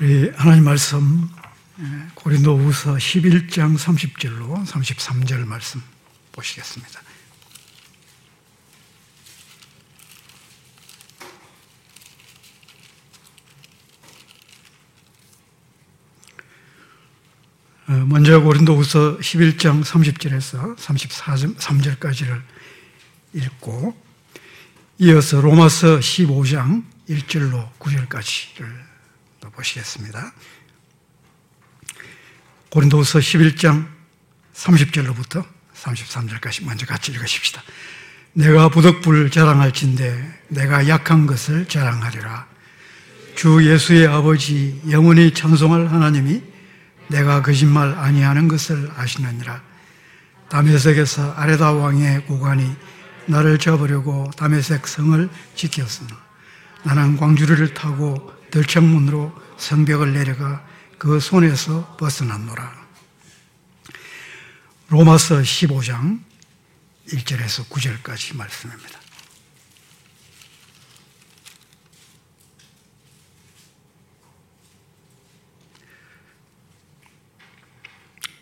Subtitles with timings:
[0.00, 1.28] 우리 하나님 말씀
[2.16, 5.80] 고린도후서 11장 30절로 33절 말씀
[6.32, 7.00] 보시겠습니다.
[17.86, 22.42] 어, 먼저 고린도후서 11장 30절에서 33절까지를
[23.34, 23.96] 읽고
[24.98, 28.93] 이어서 로마서 15장 1절로 9절까지를
[29.50, 30.32] 보시겠습니다.
[32.70, 33.86] 고린도서 11장
[34.54, 37.62] 30절로부터 33절까지 먼저 같이 읽으십시다.
[38.32, 42.46] 내가 부덕불 자랑할진대 내가 약한 것을 자랑하리라.
[43.36, 46.42] 주 예수의 아버지 영원히 찬송할 하나님이
[47.08, 49.62] 내가 거짓말 아니하는 것을 아시느니라.
[50.48, 52.76] 다메섹에서 아레다 왕의 고관이
[53.26, 56.10] 나를 잡으려고 다메섹 성을 지켰으나
[56.82, 60.64] 나는 광주리를 타고 들창문으로 성벽을 내려가
[60.96, 62.84] 그 손에서 벗어났노라.
[64.90, 66.20] 로마서 15장
[67.08, 69.00] 1절에서 9절까지 말씀입니다.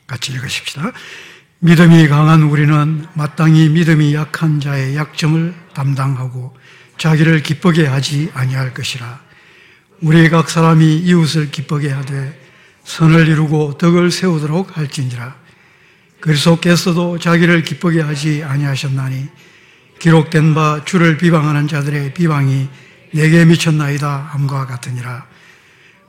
[0.06, 0.92] 같이 읽으십시다.
[1.60, 6.54] 믿음이 강한 우리는 마땅히 믿음이 약한 자의 약점을 담당하고
[6.98, 9.31] 자기를 기쁘게 하지 아니할 것이라.
[10.03, 12.36] 우리 각 사람이 이웃을 기쁘게 하되
[12.83, 15.36] 선을 이루고 덕을 세우도록 할진지라.
[16.19, 19.28] 그리스도께서도 자기를 기쁘게 하지 아니하셨나니
[20.00, 22.69] 기록된 바 주를 비방하는 자들의 비방이
[23.12, 25.25] 내게 미쳤나이다 함과 같으니라.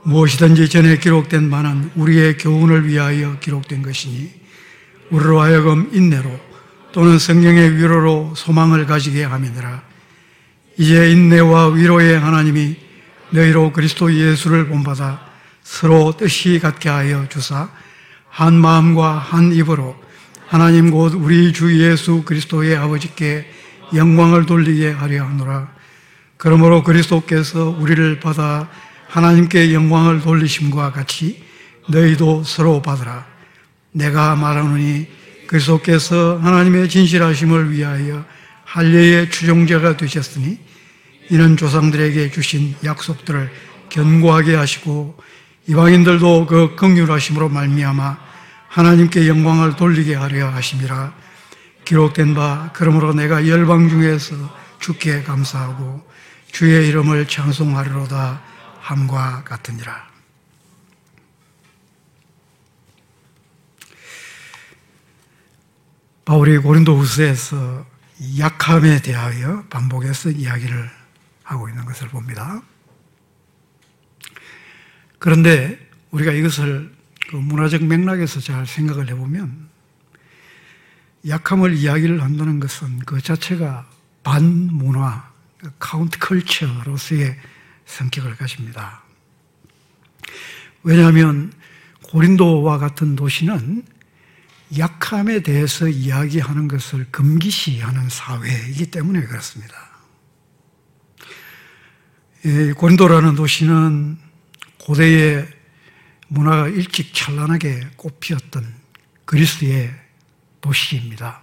[0.02, 4.32] 무엇이든지 전에 기록된 바는 우리의 교훈을 위하여 기록된 것이니
[5.12, 6.32] 우리로 하여금 인내로
[6.94, 9.84] 또는 성령의 위로로 소망을 가지게 함이니라.
[10.80, 12.83] 이제 인내와 위로의 하나님이
[13.34, 15.20] 너희로 그리스도 예수를 본받아
[15.64, 17.68] 서로 뜻이 같게 하여 주사
[18.30, 19.96] 한 마음과 한 입으로
[20.48, 23.48] 하나님 곧 우리 주 예수 그리스도의 아버지께
[23.96, 25.68] 영광을 돌리게 하려 하노라.
[26.38, 28.70] 그러므로 그리스도께서 우리를 받아
[29.08, 31.44] 하나님께 영광을 돌리심과 같이
[31.90, 33.26] 너희도 서로 받으라.
[33.94, 35.08] 내가 말하노니
[35.48, 38.24] 그리스도께서 하나님의 진실하심을 위하여
[38.66, 40.60] 할례의 추종자가 되셨으니
[41.34, 43.52] 이는 조상들에게 주신 약속들을
[43.90, 45.18] 견고하게 하시고
[45.66, 48.20] 이방인들도 그 긍휼하심으로 말미암아
[48.68, 51.12] 하나님께 영광을 돌리게 하려 하심이라
[51.86, 54.36] 기록된 바 그러므로 내가 열방 중에서
[54.80, 56.08] 주께 감사하고
[56.52, 58.40] 주의 이름을 찬송하리로다
[58.80, 60.08] 함과 같으니라.
[66.26, 67.88] 바울이 고린도 후서에서
[68.38, 71.03] 약함에 대하여 반복해서 이야기를
[71.54, 72.62] 하고 있는 것을 봅니다.
[75.20, 75.80] 그런데
[76.12, 76.94] 우리가 이것을
[77.30, 79.70] 그 문화적 맥락에서 잘 생각을 해보면
[81.28, 83.88] 약함을 이야기를 한다는 것은 그 자체가
[84.24, 85.32] 반문화,
[85.80, 87.38] counter culture로서의
[87.86, 89.02] 성격을 가집니다.
[90.84, 91.54] 왜냐하면
[92.04, 93.86] 고린도와 같은 도시는
[94.78, 99.83] 약함에 대해서 이야기하는 것을 금기시하는 사회이기 때문에 그렇습니다.
[102.76, 104.18] 고린도라는 도시는
[104.82, 105.48] 고대의
[106.28, 108.74] 문화가 일찍 찬란하게 꽃피었던
[109.24, 109.94] 그리스의
[110.60, 111.42] 도시입니다.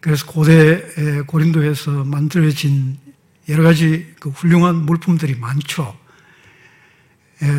[0.00, 0.82] 그래서 고대
[1.26, 2.98] 고린도에서 만들어진
[3.48, 5.98] 여러 가지 그 훌륭한 물품들이 많죠.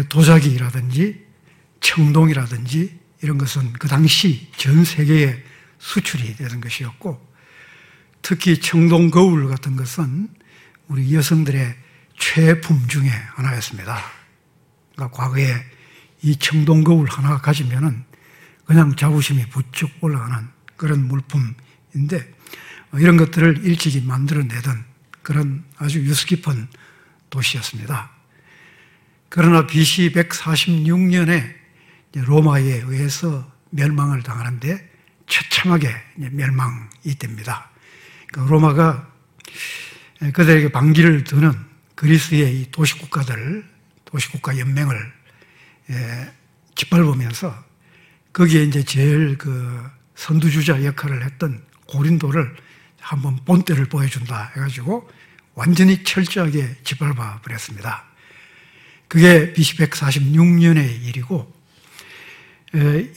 [0.09, 1.25] 도자기라든지
[1.79, 5.43] 청동이라든지 이런 것은 그 당시 전 세계에
[5.79, 7.25] 수출이 되는 것이었고
[8.21, 10.29] 특히 청동 거울 같은 것은
[10.87, 11.75] 우리 여성들의
[12.17, 14.01] 최품 중에 하나였습니다.
[14.95, 15.53] 그러니까 과거에
[16.21, 18.03] 이 청동 거울 하나 가지면은
[18.65, 22.33] 그냥 자부심이 부쩍 올라가는 그런 물품인데
[22.93, 24.85] 이런 것들을 일찍이 만들어내던
[25.21, 26.67] 그런 아주 유수 깊은
[27.29, 28.11] 도시였습니다.
[29.29, 31.55] 그러나 BC 146년에
[32.15, 34.89] 로마에 의해서 멸망을 당하는데
[35.27, 37.69] 처참하게 멸망이 됩니다.
[38.31, 39.11] 그 로마가
[40.19, 41.53] 그들에게 반기를 드는
[41.95, 43.63] 그리스의 이 도시국가들,
[44.05, 45.13] 도시국가 연맹을
[46.75, 47.65] 짓밟으면서
[48.33, 49.83] 거기에 이제 제일 그
[50.15, 52.55] 선두주자 역할을 했던 고린도를
[52.99, 55.09] 한번 본때를 보여준다 해가지고
[55.53, 58.03] 완전히 철저하게 짓밟아 버렸습니다.
[59.07, 61.55] 그게 BC 146년의 일이고,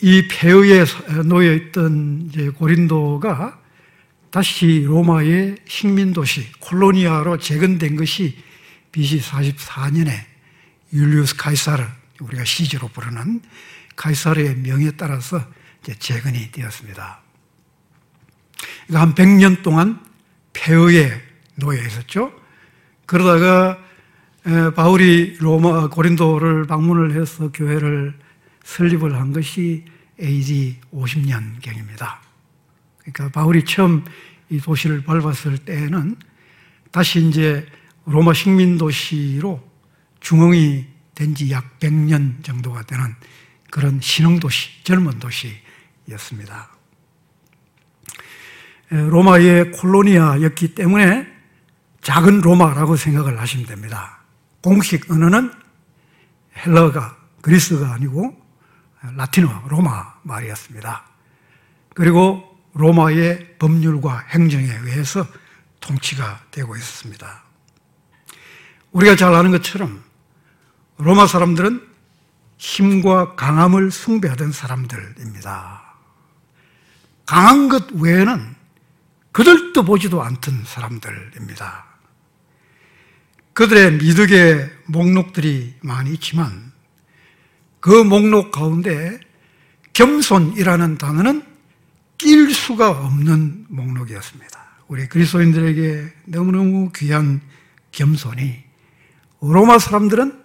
[0.00, 0.84] 이 폐허에
[1.24, 3.59] 놓여 있던 고린도가
[4.30, 8.36] 다시 로마의 식민도시 콜로니아로 재건된 것이
[8.92, 10.10] BC 44년에
[10.92, 11.84] 율리우스 카이사르,
[12.20, 13.40] 우리가 시제로 부르는
[13.96, 15.44] 카이사르의 명에 따라서
[15.82, 17.20] 재건이 되었습니다.
[18.86, 20.00] 그러니까 한 100년 동안
[20.52, 21.20] 폐허에
[21.56, 22.32] 놓여 있었죠.
[23.06, 23.78] 그러다가
[24.74, 28.18] 바울이 로마 고린도를 방문을 해서 교회를
[28.64, 29.84] 설립을 한 것이
[30.20, 32.29] AD 50년경입니다.
[33.12, 34.04] 그러니까 바울이 처음
[34.48, 36.16] 이 도시를 밟았을 때는
[36.90, 37.66] 다시 이제
[38.04, 39.62] 로마 식민 도시로
[40.20, 43.14] 중흥이 된 지 약 100년 정도가 되는
[43.70, 46.70] 그런 신흥 도시, 젊은 도시였습니다.
[48.88, 51.26] 로마의 콜로니아였기 때문에
[52.00, 54.20] 작은 로마라고 생각을 하시면 됩니다.
[54.62, 55.52] 공식 언어는
[56.56, 58.34] 헬러가 그리스가 아니고
[59.14, 61.04] 라틴어 로마 말이었습니다.
[61.94, 62.49] 그리고
[62.80, 65.26] 로마의 법률과 행정에 의해서
[65.80, 67.42] 통치가 되고 있었습니다.
[68.92, 70.02] 우리가 잘 아는 것처럼
[70.96, 71.86] 로마 사람들은
[72.56, 75.82] 힘과 강함을 숭배하던 사람들입니다.
[77.26, 78.54] 강한 것 외에는
[79.32, 81.84] 그들도 보지도 않던 사람들입니다.
[83.52, 86.72] 그들의 미덕의 목록들이 많이 있지만
[87.80, 89.20] 그 목록 가운데
[89.92, 91.50] 겸손이라는 단어는
[92.20, 94.60] 낄 수가 없는 목록이었습니다.
[94.88, 97.40] 우리 그리스도인들에게 너무너무 귀한
[97.92, 98.62] 겸손이
[99.40, 100.38] 로마 사람들은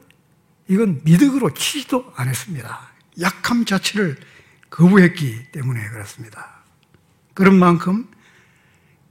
[0.69, 2.80] 이건 미덕으로 치지도 않았습니다.
[3.19, 4.16] 약함 자체를
[4.69, 6.63] 거부했기 때문에 그렇습니다.
[7.33, 8.07] 그런 만큼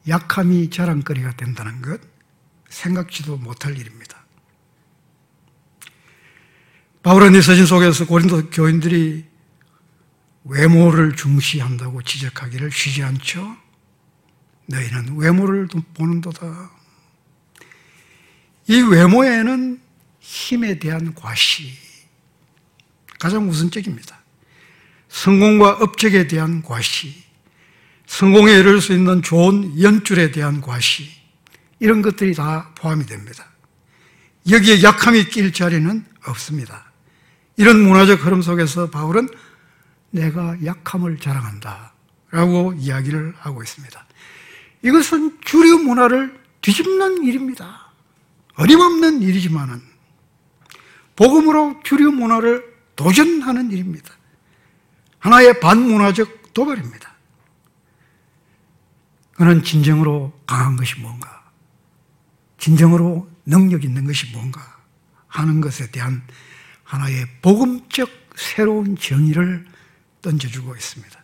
[0.08, 2.00] 약함이 자랑거리가 된다는 것
[2.70, 4.24] 생각지도 못할 일입니다.
[7.02, 9.33] 바울은 이 서신 속에서 고린도 교인들이
[10.44, 13.56] 외모를 중시한다고 지적하기를 쉬지 않죠.
[14.66, 16.70] 너희는 외모를 보는도다.
[18.68, 19.80] 이 외모에는
[20.20, 21.72] 힘에 대한 과시,
[23.18, 24.18] 가장 우선적입니다.
[25.08, 27.14] 성공과 업적에 대한 과시,
[28.06, 31.10] 성공에 이를 수 있는 좋은 연줄에 대한 과시,
[31.78, 33.46] 이런 것들이 다 포함이 됩니다.
[34.50, 36.92] 여기에 약함이 낄 자리는 없습니다.
[37.56, 39.28] 이런 문화적 흐름 속에서 바울은
[40.14, 41.92] 내가 약함을 자랑한다.
[42.30, 44.06] 라고 이야기를 하고 있습니다.
[44.82, 47.92] 이것은 주류 문화를 뒤집는 일입니다.
[48.56, 49.82] 어림없는 일이지만은
[51.16, 52.64] 복음으로 주류 문화를
[52.96, 54.12] 도전하는 일입니다.
[55.18, 57.12] 하나의 반문화적 도발입니다.
[59.32, 61.50] 그는 진정으로 강한 것이 뭔가,
[62.58, 64.60] 진정으로 능력 있는 것이 뭔가
[65.26, 66.22] 하는 것에 대한
[66.84, 69.73] 하나의 복음적 새로운 정의를
[70.24, 71.22] 던져주고 있습니다.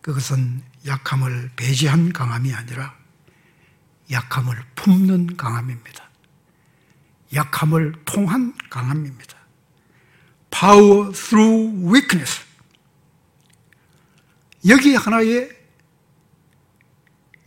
[0.00, 2.96] 그것은 약함을 배제한 강함이 아니라
[4.10, 6.10] 약함을 품는 강함입니다.
[7.32, 9.36] 약함을 통한 강함입니다.
[10.50, 12.42] Power through weakness.
[14.68, 15.56] 여기 하나의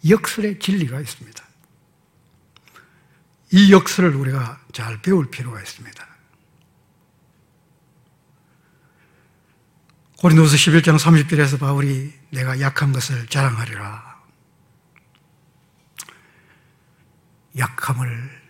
[0.07, 1.44] 역설의 진리가 있습니다.
[3.51, 6.14] 이 역설을 우리가 잘 배울 필요가 있습니다.
[10.17, 14.15] 고린도서 11장 30절에서 바울이 내가 약한 것을 자랑하리라.
[17.57, 18.41] 약함을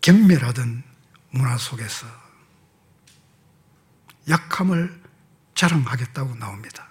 [0.00, 0.82] 경멸하던
[1.30, 2.06] 문화 속에서
[4.28, 5.02] 약함을
[5.54, 6.88] 자랑하겠다고 나옵니다.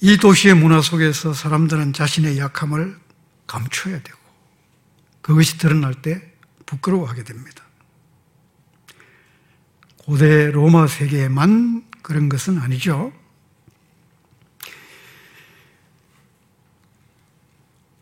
[0.00, 2.98] 이 도시의 문화 속에서 사람들은 자신의 약함을
[3.48, 4.18] 감춰야 되고
[5.20, 6.32] 그것이 드러날 때
[6.66, 7.67] 부끄러워하게 됩니다.
[10.08, 13.12] 고대 로마 세계에만 그런 것은 아니죠.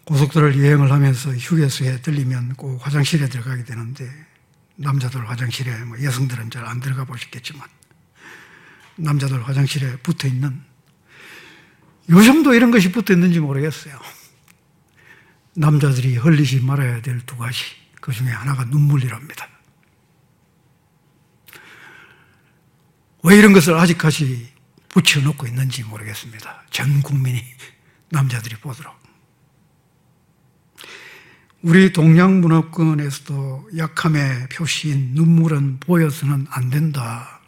[0.05, 4.09] 고속도로를 여행을 하면서 휴게소에 들리면 꼭 화장실에 들어가게 되는데
[4.77, 7.67] 남자들 화장실에 뭐 여성들은 잘 안 들어가 보셨겠지만
[8.95, 10.63] 남자들 화장실에 붙어 있는
[12.09, 13.99] 요즘도 이런 것이 붙어 있는지 모르겠어요.
[15.57, 17.65] 남자들이 흘리지 말아야 될 두 가지
[18.01, 19.56] 그 중에 하나가 눈물이랍니다.
[23.27, 24.53] 왜 이런 것을 아직까지
[24.89, 26.63] 붙여놓고 있는지 모르겠습니다.
[26.71, 27.43] 전 국민이
[28.11, 28.95] 남자들이 보도록.
[31.61, 37.41] 우리 동양 문화권에서도 약함의 표시인 눈물은 보여서는 안 된다.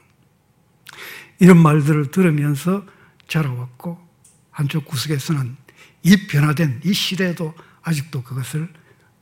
[1.38, 2.84] 이런 말들을 들으면서
[3.28, 4.04] 자라왔고
[4.50, 5.56] 한쪽 구석에서는
[6.02, 8.68] 이 변화된 이 시대에도 아직도 그것을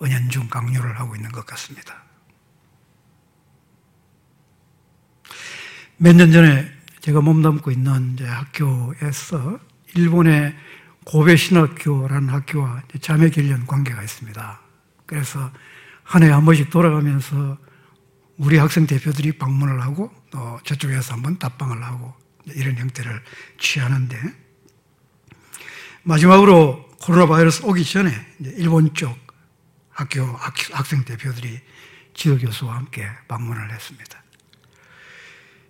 [0.03, 2.06] 은연중 강요를 하고 있는 것 같습니다.
[5.99, 9.59] 몇 년 전에 제가 몸담고 있는 학교에서
[9.95, 10.55] 일본의
[11.05, 14.61] 고베 신학교라는 학교와 자매 결련 관계가 있습니다.
[15.07, 15.51] 그래서
[16.03, 17.57] 한해한 번씩 돌아가면서
[18.37, 22.13] 우리 학생 대표들이 방문을 하고 또 저쪽에서 한번 답방을 하고
[22.45, 23.23] 이런 형태를
[23.59, 24.19] 취하는데
[26.03, 28.11] 마지막으로 코로나 바이러스 오기 전에
[28.41, 29.17] 일본 쪽
[29.89, 30.23] 학교
[30.73, 31.59] 학생 대표들이
[32.13, 34.26] 지도교수와 함께 방문을 했습니다.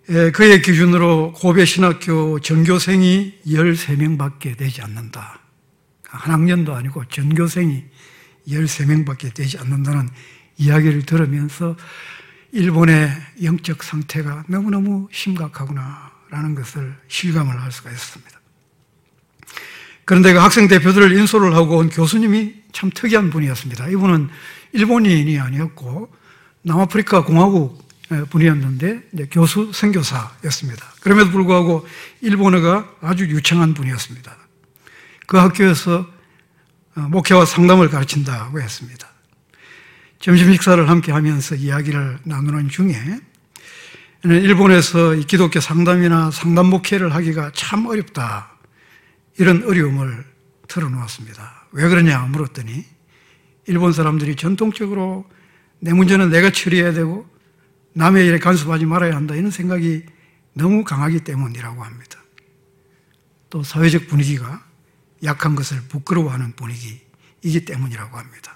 [0.09, 5.41] 예, 그의 기준으로 고베 신학교 전교생이 13명밖에 되지 않는다.
[6.03, 7.83] 한 학년도 아니고 전교생이
[8.47, 10.07] 13명밖에 되지 않는다는
[10.55, 11.75] 이야기를 들으면서
[12.53, 13.11] 일본의
[13.43, 18.39] 영적 상태가 너무너무 심각하구나라는 것을 실감을 할 수가 있었습니다.
[20.05, 23.89] 그런데 그 학생 대표들을 인솔을 하고 온 교수님이 참 특이한 분이었습니다.
[23.89, 24.29] 이분은
[24.71, 26.09] 일본인이 아니었고
[26.61, 27.86] 남아프리카 공화국
[28.29, 30.85] 분이었는데 교수 선교사였습니다.
[31.01, 31.87] 그럼에도 불구하고
[32.21, 34.37] 일본어가 아주 유창한 분이었습니다.
[35.27, 36.07] 그 학교에서
[36.95, 39.07] 어, 목회와 상담을 가르친다고 했습니다.
[40.19, 42.97] 점심 식사를 함께 하면서 이야기를 나누는 중에
[44.23, 48.51] 일본에서 기독교 상담이나 상담 목회를 하기가 참 어렵다.
[49.37, 50.25] 이런 어려움을
[50.67, 51.67] 털어놓았습니다.
[51.71, 52.83] 왜 그러냐 물었더니
[53.67, 55.25] 일본 사람들이 전통적으로
[55.79, 57.29] 내 문제는 내가 처리해야 되고
[57.97, 59.33] 남의 일에 간섭하지 말아야 한다.
[59.33, 60.05] 이런 생각이
[60.53, 62.23] 너무 강하기 때문이라고 합니다.
[63.49, 64.63] 또 사회적 분위기가
[65.23, 68.55] 약한 것을 부끄러워하는 분위기이기 때문이라고 합니다.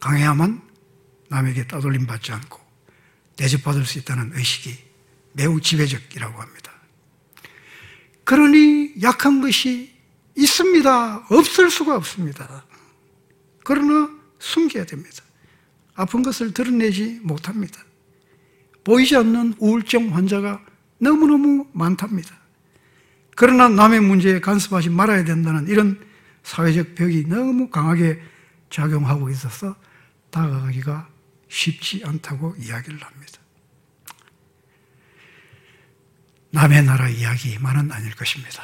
[0.00, 0.60] 강해야만
[1.30, 2.60] 남에게 따돌림 받지 않고
[3.36, 4.76] 대접받을 수 있다는 의식이
[5.32, 6.72] 매우 지배적이라고 합니다.
[8.24, 9.96] 그러니 약한 것이
[10.36, 11.26] 있습니다.
[11.30, 12.66] 없을 수가 없습니다.
[13.64, 15.22] 그러나 숨겨야 됩니다.
[15.94, 17.82] 아픈 것을 드러내지 못합니다.
[18.84, 20.60] 보이지 않는 우울증 환자가
[20.98, 22.36] 너무너무 많답니다.
[23.34, 25.98] 그러나 남의 문제에 간섭하지 말아야 된다는 이런
[26.42, 28.20] 사회적 벽이 너무 강하게
[28.70, 29.76] 작용하고 있어서
[30.30, 31.08] 다가가기가
[31.48, 33.38] 쉽지 않다고 이야기를 합니다.
[36.50, 38.62] 남의 나라 이야기만은 아닐 것입니다.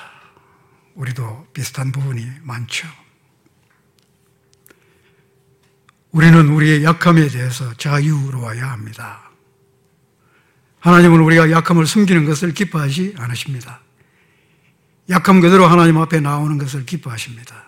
[0.94, 2.86] 우리도 비슷한 부분이 많죠.
[6.10, 9.27] 우리는 우리의 약함에 대해서 자유로워야 합니다.
[10.80, 13.80] 하나님은 우리가 약함을 숨기는 것을 기뻐하지 않으십니다.
[15.10, 17.64] 약함 그대로 하나님 앞에 나오는 것을 기뻐하십니다.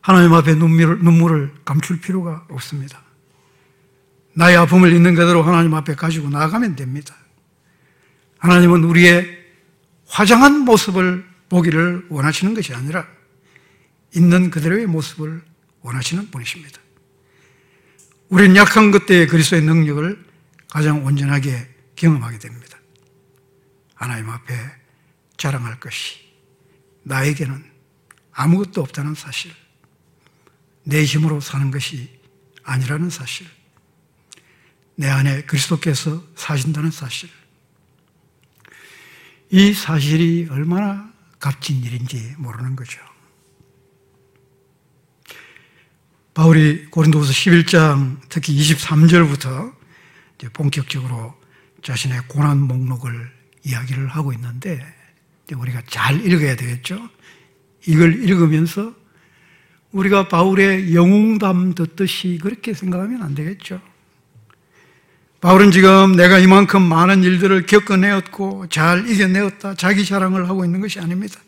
[0.00, 3.02] 하나님 앞에 눈물을, 눈물을 감출 필요가 없습니다.
[4.34, 7.14] 나의 아픔을 있는 그대로 하나님 앞에 가지고 나가면 됩니다.
[8.38, 9.44] 하나님은 우리의
[10.08, 13.06] 화장한 모습을 보기를 원하시는 것이 아니라
[14.14, 15.42] 있는 그대로의 모습을
[15.80, 16.78] 원하시는 분이십니다.
[18.28, 20.23] 우리는 약한 것 때의 그리스도의 능력을
[20.74, 22.80] 가장 온전하게 경험하게 됩니다.
[23.94, 24.52] 하나님 앞에
[25.36, 26.16] 자랑할 것이
[27.04, 27.64] 나에게는
[28.32, 29.52] 아무것도 없다는 사실,
[30.82, 32.18] 내 힘으로 사는 것이
[32.64, 33.46] 아니라는 사실,
[34.96, 37.30] 내 안에 그리스도께서 사신다는 사실,
[39.50, 43.00] 이 사실이 얼마나 값진 일인지 모르는 거죠.
[46.34, 49.83] 바울이 고린도후서 11장 특히 23절부터
[50.52, 51.34] 본격적으로
[51.82, 53.30] 자신의 고난 목록을
[53.64, 54.80] 이야기를 하고 있는데
[55.54, 57.08] 우리가 잘 읽어야 되겠죠.
[57.86, 58.94] 이걸 읽으면서
[59.92, 63.80] 우리가 바울의 영웅담 듣듯이 그렇게 생각하면 안 되겠죠.
[65.40, 71.38] 바울은 지금 내가 이만큼 많은 일들을 겪어내었고 잘 이겨내었다 자기 자랑을 하고 있는 것이 아닙니다.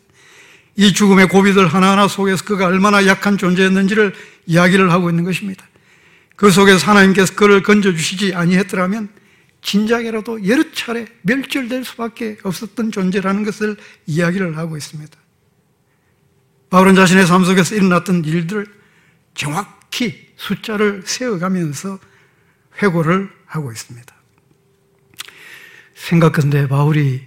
[0.75, 4.13] 이 죽음의 고비들 하나하나 속에서 그가 얼마나 약한 존재였는지를
[4.45, 5.65] 이야기를 하고 있는 것입니다.
[6.37, 9.09] 그 속에서 하나님께서 그를 건져주시지 아니했더라면
[9.61, 13.75] 진작에라도 여러 차례 멸절될 수밖에 없었던 존재라는 것을
[14.05, 15.17] 이야기를 하고 있습니다.
[16.69, 18.67] 바울은 자신의 삶 속에서 일어났던 일들을
[19.33, 21.99] 정확히 숫자를 세워가면서
[22.83, 24.15] 회고를 하고 있습니다.
[25.95, 27.25] 생각컨대 바울이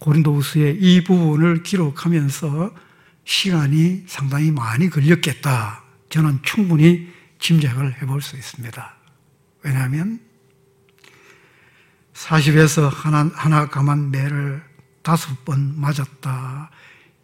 [0.00, 2.74] 고린도후서의 이 부분을 기록하면서
[3.24, 5.84] 시간이 상당히 많이 걸렸겠다.
[6.08, 8.94] 저는 충분히 짐작을 해볼 수 있습니다.
[9.62, 10.20] 왜냐하면
[12.14, 14.62] 40에서 하나, 하나 감한 매를
[15.02, 16.70] 다섯 번 맞았다.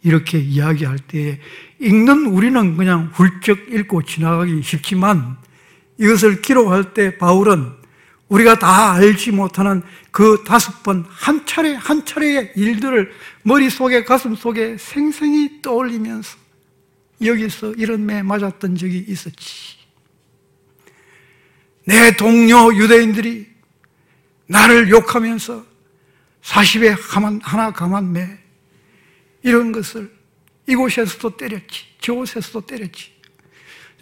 [0.03, 1.39] 이렇게 이야기할 때
[1.79, 5.37] 읽는 우리는 그냥 훌쩍 읽고 지나가기 쉽지만
[5.97, 7.73] 이것을 기록할 때 바울은
[8.27, 9.81] 우리가 다 알지 못하는
[10.11, 13.11] 그 다섯 번 한 차례 한 차례의 일들을
[13.43, 16.37] 머릿속에 가슴속에 생생히 떠올리면서
[17.23, 19.77] 여기서 이런 매 맞았던 적이 있었지.
[21.85, 23.47] 내 동료 유대인들이
[24.47, 25.65] 나를 욕하면서
[26.41, 26.95] 40에
[27.41, 28.37] 하나 가만 매
[29.43, 30.11] 이런 것을
[30.67, 33.13] 이곳에서도 때렸지 저곳에서도 때렸지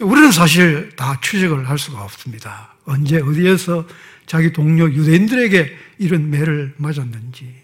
[0.00, 2.74] 우리는 사실 다 추적을 할 수가 없습니다.
[2.84, 3.86] 언제 어디에서
[4.26, 7.54] 자기 동료 유대인들에게 이런 매를 맞았는지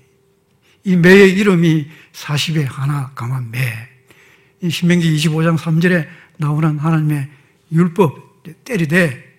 [0.84, 3.88] 이 매의 이름이 40에 하나 강한 매.
[4.62, 7.28] 이 신명기 25장 3절에 나오는 하나님의
[7.72, 9.29] 율법 때리되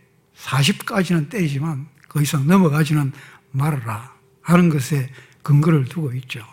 [0.41, 3.11] 40까지는 때리지만 그 이상 넘어가지는
[3.51, 5.09] 말아라 하는 것에
[5.43, 6.43] 근거를 두고 있죠.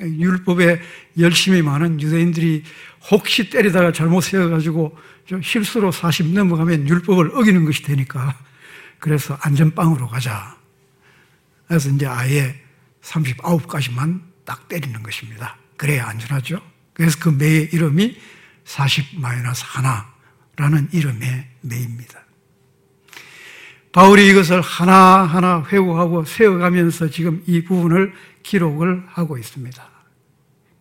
[0.00, 0.80] 율법에
[1.18, 2.62] 열심히 많은 유대인들이
[3.10, 4.96] 혹시 때리다가 잘못 세워가지고
[5.42, 8.36] 실수로 40 넘어가면 율법을 어기는 것이 되니까
[8.98, 10.56] 그래서 안전빵으로 가자.
[11.66, 12.60] 그래서 이제 아예
[13.02, 15.56] 39까지만 딱 때리는 것입니다.
[15.76, 16.60] 그래야 안전하죠.
[16.92, 18.16] 그래서 그 매의 이름이
[18.64, 22.21] 40-1라는 이름의 매입니다.
[23.92, 29.90] 바울이 이것을 하나하나 회고하고 세워가면서 지금 이 부분을 기록을 하고 있습니다.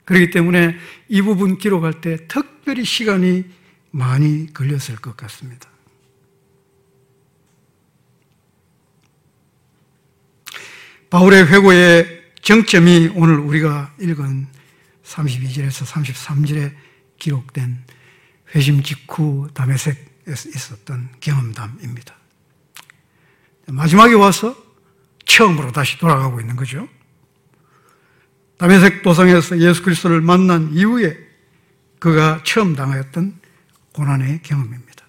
[0.06, 0.76] 그렇기 때문에
[1.10, 3.44] 이 부분 기록할 때 특별히 시간이
[3.92, 5.70] 많이 걸렸을 것 같습니다.
[11.10, 14.48] 바울의 회고의 정점이 오늘 우리가 읽은
[15.04, 16.74] 32절에서 33절에
[17.20, 17.84] 기록된
[18.56, 22.21] 회심 직후 담에색에서 있었던 경험담입니다.
[23.68, 24.56] 마지막에 와서
[25.26, 26.88] 처음으로 다시 돌아가고 있는 거죠.
[28.58, 31.18] 담에색 도상에서 예수 그리스도를 만난 이후에
[32.00, 33.40] 그가 처음 당하였던
[33.94, 35.06] 고난의 경험입니다.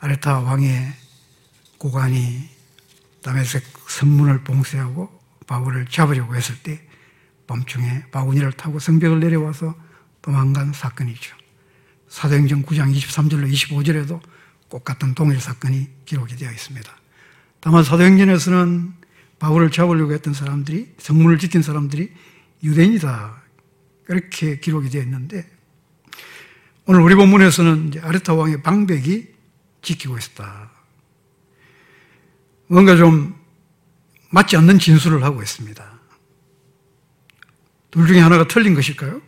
[0.00, 0.92] 아레타 왕의
[1.78, 2.48] 고관이
[3.22, 6.80] 담에색 선문을 봉쇄하고 바울을 잡으려고 했을 때
[7.46, 9.74] 밤중에 바구니를 타고 성벽을 내려와서
[10.22, 11.36] 도망간 사건이죠.
[12.08, 14.20] 사도행전 9장 23절로 25절에도
[14.70, 16.90] 꼭 같은 동일 사건이 기록이 되어 있습니다.
[17.58, 18.94] 다만 사도행전에서는
[19.40, 22.10] 바울을 잡으려고 했던 사람들이 성문을 지킨 사람들이
[22.62, 23.42] 유대인이다
[24.04, 25.50] 그렇게 기록이 되어 있는데
[26.86, 29.28] 오늘 우리 본문에서는 아르타 왕의 방백이
[29.82, 30.70] 지키고 있었다.
[32.68, 33.34] 뭔가 좀
[34.30, 36.00] 맞지 않는 진술을 하고 있습니다.
[37.90, 39.20] 둘 중에 하나가 틀린 것일까요?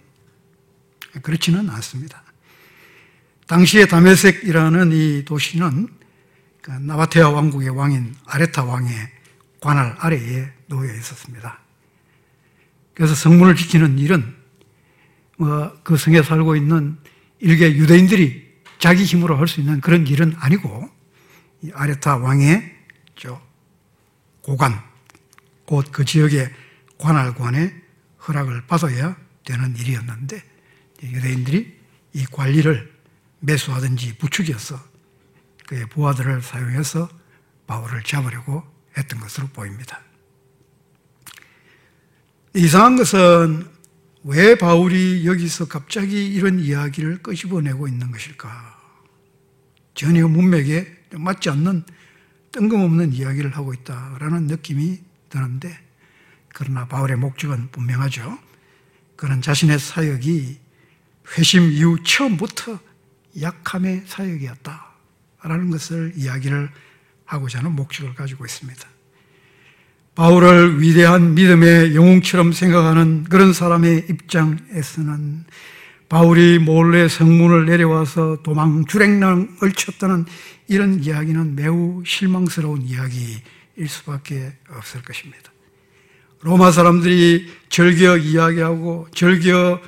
[1.22, 2.21] 그렇지는 않습니다.
[3.52, 5.86] 당시에 다메섹이라는 이 도시는
[6.62, 8.94] 그 나바테아 왕국의 왕인 아레타 왕의
[9.60, 11.58] 관할 아래에 놓여 있었습니다.
[12.94, 14.34] 그래서 성문을 지키는 일은
[15.36, 16.96] 뭐그 성에 살고 있는
[17.40, 18.42] 일개 유대인들이
[18.78, 20.88] 자기 힘으로 할 수 있는 그런 일은 아니고
[21.74, 22.74] 아레타 왕의
[24.40, 24.80] 고관
[25.66, 26.50] 곧 그 지역의
[26.96, 27.70] 관할관의
[28.26, 30.42] 허락을 받아야 되는 일이었는데
[31.02, 31.78] 유대인들이
[32.14, 33.01] 이 관리를
[33.42, 34.78] 매수하든지 부추겨서
[35.66, 37.08] 그의 부하들을 사용해서
[37.66, 38.62] 바울을 잡으려고
[38.96, 40.00] 했던 것으로 보입니다.
[42.54, 43.66] 이상한 것은
[44.24, 48.80] 왜 바울이 여기서 갑자기 이런 이야기를 끄집어내고 있는 것일까?
[49.94, 51.84] 전혀 문맥에 맞지 않는
[52.52, 55.76] 뜬금없는 이야기를 하고 있다라는 느낌이 드는데
[56.48, 58.38] 그러나 바울의 목적은 분명하죠.
[59.16, 60.58] 그는 자신의 사역이
[61.38, 62.78] 회심 이후 처음부터
[63.40, 66.70] 약함의 사역이었다라는 것을 이야기를
[67.24, 68.88] 하고자 하는 목적을 가지고 있습니다.
[70.14, 75.44] 바울을 위대한 믿음의 영웅처럼 생각하는 그런 사람의 입장에서는
[76.10, 80.26] 바울이 몰래 성문을 내려와서 도망 주랭랑을 쳤다는
[80.68, 85.50] 이런 이야기는 매우 실망스러운 이야기일 수밖에 없을 것입니다.
[86.42, 89.80] 로마 사람들이 절겨 이야기하고 절겨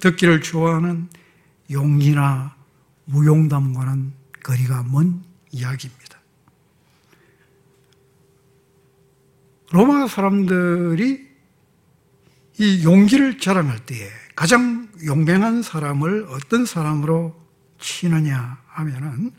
[0.00, 1.08] 듣기를 좋아하는
[1.70, 2.55] 용기나
[3.06, 6.18] 무용담과는 거리가 먼 이야기입니다.
[9.72, 11.26] 로마 사람들이
[12.58, 17.34] 이 용기를 자랑할 때에 가장 용맹한 사람을 어떤 사람으로
[17.78, 19.32] 치느냐 하면은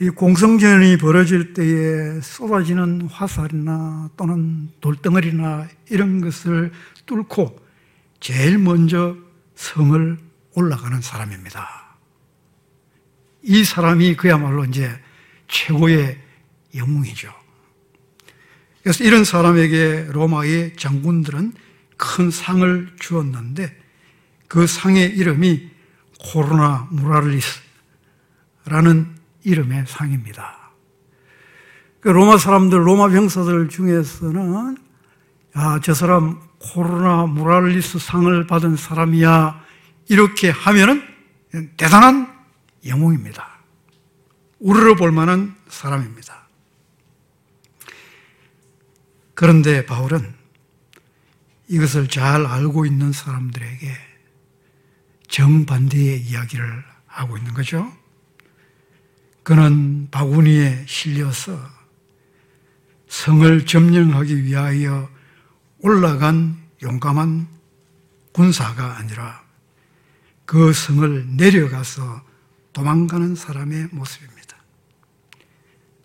[0.00, 6.72] 이 공성전이 벌어질 때에 쏟아지는 화살이나 또는 돌덩어리나 이런 것을
[7.06, 7.58] 뚫고
[8.20, 9.16] 제일 먼저
[9.54, 10.18] 성을
[10.54, 11.96] 올라가는 사람입니다.
[13.42, 15.00] 이 사람이 그야말로 이제
[15.48, 16.20] 최고의
[16.74, 17.32] 영웅이죠.
[18.82, 21.52] 그래서 이런 사람에게 로마의 장군들은
[21.96, 23.76] 큰 상을 주었는데
[24.48, 25.70] 그 상의 이름이
[26.18, 27.62] 코로나 무랄리스라는
[29.44, 30.58] 이름의 상입니다.
[32.00, 34.76] 그 로마 사람들, 로마 병사들 중에서는
[35.56, 39.61] 야, 저 사람 코로나 무랄리스 상을 받은 사람이야
[40.08, 41.02] 이렇게 하면은
[41.76, 42.32] 대단한
[42.86, 43.58] 영웅입니다.
[44.58, 46.46] 우르르 볼 만한 사람입니다.
[49.34, 50.34] 그런데 바울은
[51.68, 53.96] 이것을 잘 알고 있는 사람들에게
[55.28, 57.90] 정반대의 이야기를 하고 있는 거죠.
[59.42, 61.58] 그는 바구니에 실려서
[63.08, 65.10] 성을 점령하기 위하여
[65.80, 67.48] 올라간 용감한
[68.32, 69.41] 군사가 아니라
[70.52, 72.22] 그 성을 내려가서
[72.74, 74.58] 도망가는 사람의 모습입니다.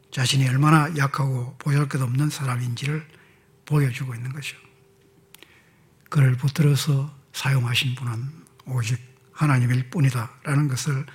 [0.09, 3.05] 자신이 얼마나 약하고 보잘 것 없는 사람인지를
[3.65, 4.55] 보여주고 있는 거죠.
[6.09, 8.23] 그를 붙들어서 사용하신 분은
[8.67, 8.97] 오직
[9.33, 11.05] 하나님일 뿐이다 라는 것을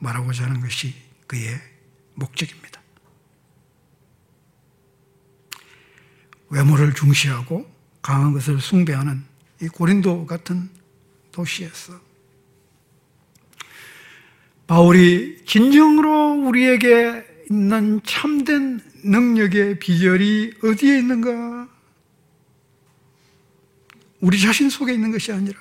[0.00, 0.94] 말하고자 하는 것이
[1.26, 1.58] 그의
[2.12, 2.82] 목적입니다.
[6.50, 7.66] 외모를 중시하고
[8.02, 9.24] 강한 것을 숭배하는
[9.62, 10.68] 이 고린도 같은
[11.32, 12.03] 도시에서
[14.66, 21.68] 바울이 진정으로 우리에게 있는 참된 능력의 비결이 어디에 있는가?
[24.20, 25.58] 우리 자신 속에 있는 것이 아니라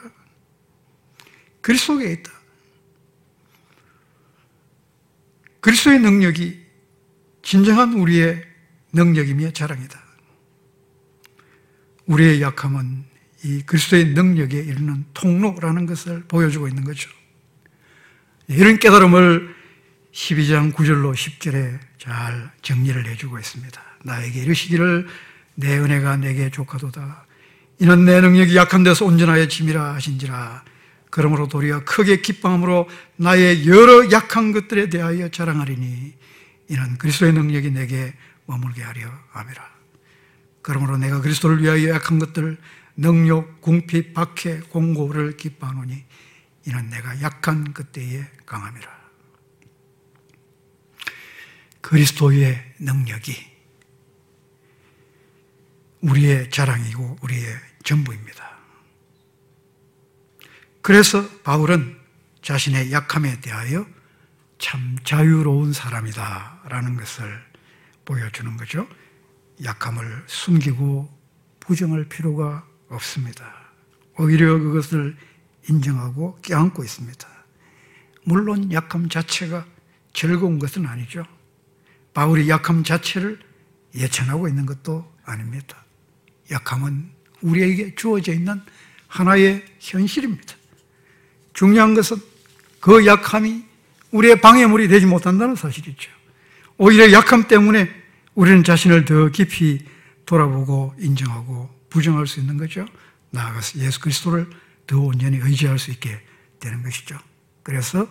[1.60, 2.32] 그리스도 속에 있다.
[5.60, 6.62] 그리스도의 능력이
[7.42, 8.42] 진정한 우리의
[8.94, 10.02] 능력이며 자랑이다.
[12.06, 13.04] 우리의 약함은
[13.44, 17.10] 이 그리스도의 능력에 이르는 통로라는 것을 보여주고 있는 거죠.
[18.48, 19.56] 이런 깨달음을
[20.12, 23.82] 12장 9절로 10절에 잘 정리를 해주고 있습니다.
[24.04, 25.08] 나에게 이르시기를
[25.56, 27.26] 내 은혜가 내게 족하도다.
[27.80, 30.64] 이는 내 능력이 약한 데서 온전하여 짐이라 하신지라.
[31.10, 36.14] 그러므로 도리어 크게 기뻐함으로 나의 여러 약한 것들에 대하여 자랑하리니
[36.70, 38.14] 이는 그리스도의 능력이 내게
[38.46, 39.74] 머물게 하려 함이라.
[40.62, 42.58] 그러므로 내가 그리스도를 위하여 약한 것들
[42.96, 46.04] 능력, 궁핍, 박해, 공고를 기뻐하노니
[46.66, 49.04] 이는 내가 약한 그때에 강함이라.
[51.82, 53.54] 그리스도의 능력이
[56.02, 58.58] 우리의 자랑이고 우리의 전부입니다.
[60.82, 61.98] 그래서 바울은
[62.42, 63.86] 자신의 약함에 대하여
[64.58, 67.42] 참 자유로운 사람이다 라는 것을
[68.06, 68.88] 보여주는 거죠.
[69.64, 71.10] 약함을 숨기고
[71.60, 73.54] 부정할 필요가 없습니다.
[74.18, 75.18] 오히려 그것을
[75.70, 77.28] 인정하고 껴안고 있습니다.
[78.26, 79.66] 물론 약함 자체가
[80.14, 81.26] 즐거운 것은 아니죠.
[82.14, 83.40] 바울이 약함 자체를
[83.96, 85.84] 예찬하고 있는 것도 아닙니다.
[86.52, 87.10] 약함은
[87.42, 88.62] 우리에게 주어져 있는
[89.08, 90.56] 하나의 현실입니다.
[91.54, 92.18] 중요한 것은
[92.80, 93.64] 그 약함이
[94.12, 96.12] 우리의 방해물이 되지 못한다는 사실이죠.
[96.78, 97.90] 오히려 약함 때문에
[98.36, 99.86] 우리는 자신을 더 깊이
[100.26, 102.86] 돌아보고 인정하고 부정할 수 있는 거죠.
[103.32, 104.48] 나아가서 예수 그리스도를
[104.88, 106.22] 더 온전히 의지할 수 있게
[106.60, 107.18] 되는 것이죠.
[107.64, 108.08] 그래서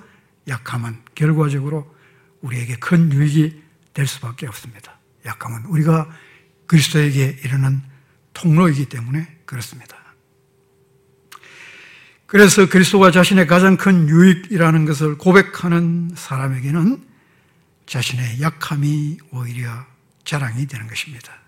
[0.49, 1.95] 약함은 결과적으로
[2.41, 3.63] 우리에게 큰 유익이
[3.95, 4.99] 될 수밖에 없습니다.
[5.25, 6.11] 약함은 우리가
[6.67, 7.83] 그리스도에게 이르는
[8.35, 9.97] 통로이기 때문에 그렇습니다.
[12.27, 17.07] 그래서 그리스도가 자신의 가장 큰 유익이라는 것을 고백하는 사람에게는
[17.85, 19.85] 자신의 약함이 오히려
[20.25, 21.41] 자랑이 되는 것입니다.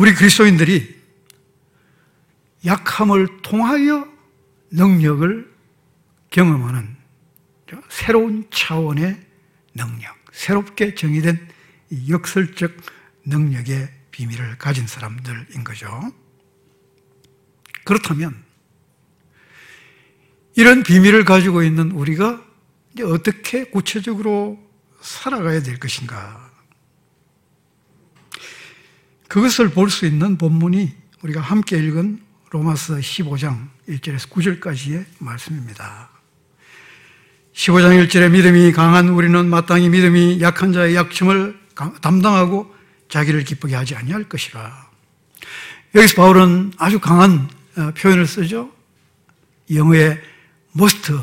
[0.00, 0.98] 우리 그리스도인들이
[2.64, 4.08] 약함을 통하여
[4.70, 5.54] 능력을
[6.30, 6.96] 경험하는
[7.90, 9.20] 새로운 차원의
[9.74, 11.46] 능력, 새롭게 정의된
[12.08, 12.72] 역설적
[13.26, 16.00] 능력의 비밀을 가진 사람들인 거죠.
[17.84, 18.42] 그렇다면
[20.56, 22.42] 이런 비밀을 가지고 있는 우리가
[23.04, 24.58] 어떻게 구체적으로
[25.02, 26.49] 살아가야 될 것인가?
[29.30, 36.10] 그것을 볼 수 있는 본문이 우리가 함께 읽은 로마서 15장 1절에서 9절까지의 말씀입니다.
[37.54, 41.60] 15장 1절에 믿음이 강한 우리는 마땅히 믿음이 약한 자의 약점을
[42.02, 42.74] 담당하고
[43.08, 44.90] 자기를 기쁘게 하지 아니할 것이라.
[45.94, 48.72] 여기서 바울은 아주 강한 어, 표현을 쓰죠.
[49.72, 50.20] 영어의
[50.74, 51.14] must에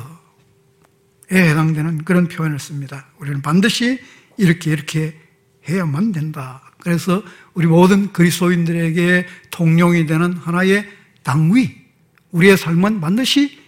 [1.30, 3.08] 해당되는 그런 표현을 씁니다.
[3.20, 4.02] 우리는 반드시
[4.38, 5.20] 이렇게 이렇게
[5.68, 6.67] 해야만 된다.
[6.88, 7.22] 그래서
[7.54, 10.90] 우리 모든 그리스도인들에게 통용이 되는 하나의
[11.22, 11.76] 당위,
[12.32, 13.60] 우리의 삶은 반드시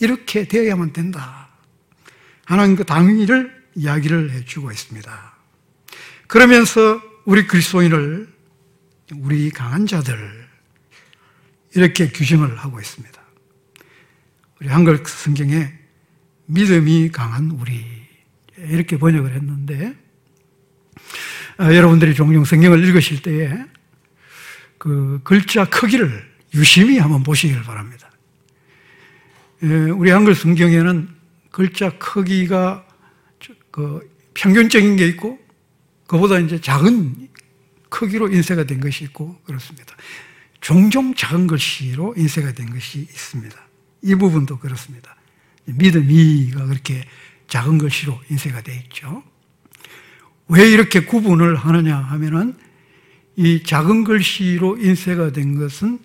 [0.00, 1.48] 이렇게 되어야만 된다.
[2.44, 5.34] 하나님 그 당위를 이야기를 해주고 있습니다.
[6.26, 8.34] 그러면서 우리 그리스도인을
[9.14, 10.48] 우리 강한 자들
[11.76, 13.22] 이렇게 규정을 하고 있습니다.
[14.60, 15.72] 우리 한글 성경에
[16.46, 17.84] 믿음이 강한 우리
[18.56, 19.94] 이렇게 번역을 했는데
[20.96, 21.00] 아,
[21.58, 23.64] 여러분들이 종종 성경을 읽으실 때에
[24.78, 28.10] 그 글자 크기를 유심히 한번 보시길 바랍니다.
[29.62, 31.08] 예, 우리 한글 성경에는
[31.50, 32.86] 글자 크기가
[33.70, 34.00] 그
[34.34, 35.38] 평균적인 게 있고
[36.06, 37.28] 그보다 이제 작은
[37.88, 39.96] 크기로 인쇄가 된 것이 있고 그렇습니다.
[40.60, 43.56] 종종 작은 글씨로 인쇄가 된 것이 있습니다.
[44.02, 45.16] 이 부분도 그렇습니다.
[45.64, 47.04] 믿음이가 그렇게
[47.48, 49.22] 작은 글씨로 인쇄가 되어 있죠.
[50.48, 52.56] 왜 이렇게 구분을 하느냐 하면은
[53.36, 55.98] 이 작은 글씨로 인쇄가 된 것은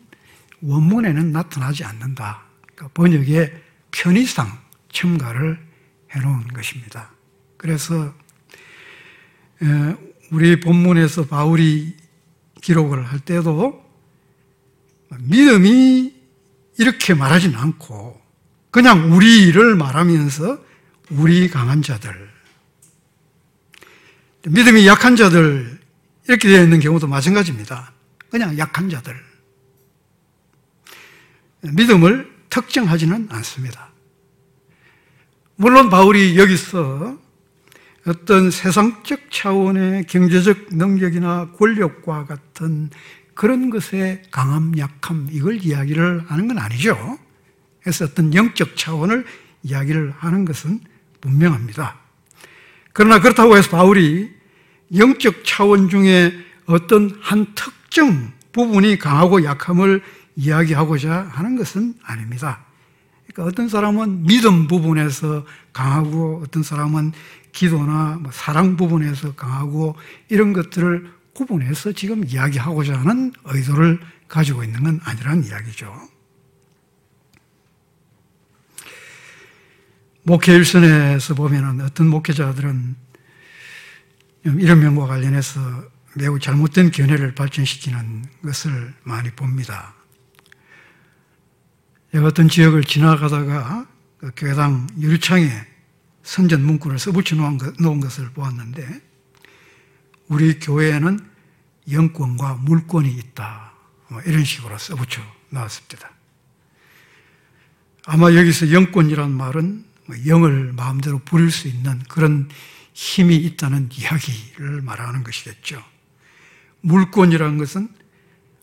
[0.62, 2.44] 원문에는 나타나지 않는다.
[2.76, 3.54] 그러니까 번역의
[3.92, 4.48] 편의상
[4.92, 5.60] 첨가를
[6.12, 7.12] 해놓은 것입니다.
[7.58, 8.14] 그래서
[10.32, 11.96] 우리 본문에서 바울이
[12.62, 13.84] 기록을 할 때도
[15.20, 16.14] 믿음이
[16.80, 18.20] 이렇게 말하지는 않고
[18.72, 20.64] 그냥 우리를 말하면서
[21.12, 22.31] 우리 강한 자들
[24.48, 25.80] 믿음이 약한 자들
[26.28, 27.94] 이렇게 되어 있는 경우도 마찬가지입니다.
[28.30, 29.16] 그냥 약한 자들
[31.62, 33.92] 믿음을 특정하지는 않습니다.
[35.56, 37.20] 물론 바울이 여기서
[38.08, 42.90] 어떤 세상적 차원의 경제적 능력이나 권력과 같은
[43.36, 47.20] 그런 것의 강함, 약함, 이걸 이야기를 하는 건 아니죠.
[47.82, 49.26] 그래서 어떤 영적 차원을
[49.64, 50.82] 이야기를 하는 것은
[51.22, 52.01] 분명합니다.
[52.94, 54.32] 그러나 그렇다고 해서 바울이
[54.96, 56.34] 영적 차원 중에
[56.66, 60.02] 어떤 한 특정 부분이 강하고 약함을
[60.36, 62.66] 이야기하고자 하는 것은 아닙니다.
[63.28, 67.14] 그러니까 어떤 사람은 믿음 부분에서 강하고 어떤 사람은
[67.54, 69.96] 기도나 뭐 사랑 부분에서 강하고
[70.30, 75.94] 이런 것들을 구분해서 지금 이야기하고자 하는 의도를 가지고 있는 건 아니라는 이야기죠.
[80.24, 82.96] 목회 일선에서 보면 어떤 목회자들은
[84.44, 85.60] 이런 면과 관련해서
[86.16, 89.96] 매우 잘못된 견해를 발전시키는 것을 많이 봅니다.
[92.16, 95.50] 어떤 지역을 지나가다가 그 교회당 유리창에
[96.24, 99.02] 선전 문구를 써붙여 놓은 것을 보았는데
[100.28, 101.20] 우리 교회에는
[101.90, 103.74] 영권과 물권이 있다.
[104.10, 106.12] 뭐 이런 식으로 써붙여 나왔습니다.
[108.06, 109.91] 아마 여기서 영권이란 말은 뭐
[110.28, 112.50] 영을 마음대로 부릴 수 있는 그런
[112.94, 115.84] 힘이 있다는 이야기를 말하는 것이겠죠.
[116.82, 117.90] 물권이라는 것은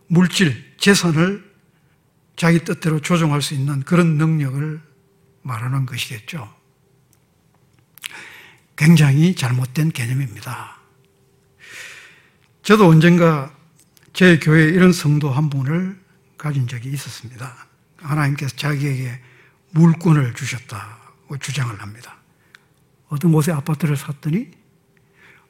[0.08, 1.48] 물질, 재산을
[2.36, 4.80] 자기 뜻대로 조종할 수 있는 그런 능력을
[5.42, 6.54] 말하는 것이겠죠.
[8.76, 10.76] 굉장히 잘못된 개념입니다.
[12.62, 13.52] 저도 언젠가
[14.12, 15.98] 제 교회에 이런 성도 한 분을
[16.36, 17.66] 가진 적이 있었습니다.
[17.96, 19.20] 하나님께서 자기에게
[19.70, 20.97] 물권을 주셨다고
[21.36, 22.16] 주장을 합니다.
[23.08, 24.50] 어떤 곳에 아파트를 샀더니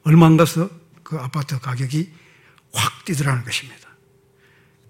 [0.04, 0.70] 얼마 안 가서
[1.02, 2.12] 그 아파트 가격이
[2.72, 3.88] 확 뛰더라는 것입니다.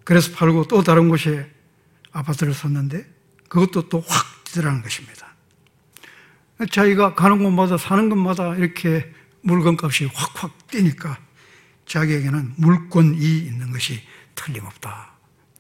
[0.05, 1.51] 그래서 팔고 또 다른 곳에
[2.12, 3.07] 아파트를 샀는데
[3.48, 5.29] 그것도 또 확 뛰더라는 것입니다.
[6.70, 11.18] 자기가 가는 곳마다 사는 곳마다 이렇게 물건값이 확확 뛰니까
[11.87, 14.03] 자기에게는 물건이 있는 것이
[14.35, 15.12] 틀림없다.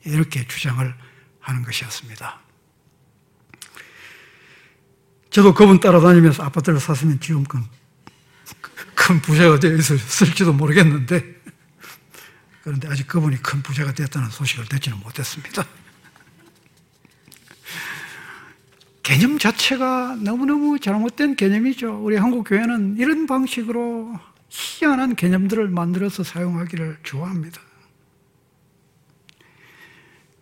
[0.04, 0.94] 이렇게 주장을
[1.40, 2.40] 하는 것이었습니다.
[5.30, 7.62] 저도 그분 따라다니면서 아파트를 샀으면 지금 큰,
[8.94, 11.38] 큰 부자가 되어 있을지도 모르겠는데
[12.62, 15.64] 그런데 아직 그분이 큰 부자가 됐다는 소식을 듣지는 못했습니다.
[19.02, 21.98] 개념 자체가 너무너무 잘못된 개념이죠.
[22.04, 27.58] 우리 한국 교회는 이런 방식으로 희한한 개념들을 만들어서 사용하기를 좋아합니다.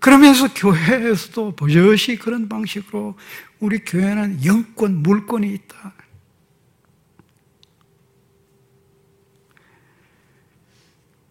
[0.00, 3.16] 그러면서 교회에서도 버젓이 그런 방식으로
[3.60, 5.94] 우리 교회는 영권, 물권이 있다.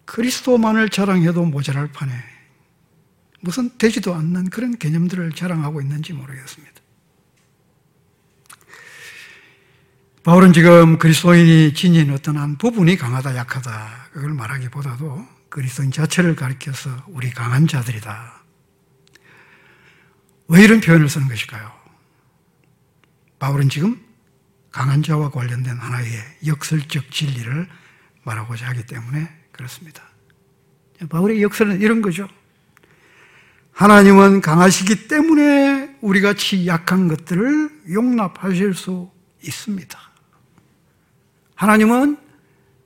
[0.06, 2.14] 그리스도만을 자랑해도 모자랄 판에
[3.42, 6.74] 무슨 되지도 않는 그런 개념들을 자랑하고 있는지 모르겠습니다.
[10.24, 17.30] 바울은 지금 그리스도인이 지닌 어떤 한 부분이 강하다, 약하다, 그걸 말하기보다도 그리스도인 자체를 가리켜서 우리
[17.30, 18.42] 강한 자들이다.
[20.48, 21.75] 왜 이런 표현을 쓰는 것일까요?
[23.40, 24.00] 바울은 지금
[24.72, 26.12] 강한 자와 관련된 하나의
[26.46, 27.68] 역설적 진리를
[28.24, 30.04] 말하고자 하기 때문에 그렇습니다.
[31.10, 32.28] 바울의 역설은 이런 거죠.
[33.72, 39.12] 하나님은 강하시기 때문에 우리 같이 약한 것들을 용납하실 수
[39.44, 40.00] 있습니다.
[41.56, 42.18] 하나님은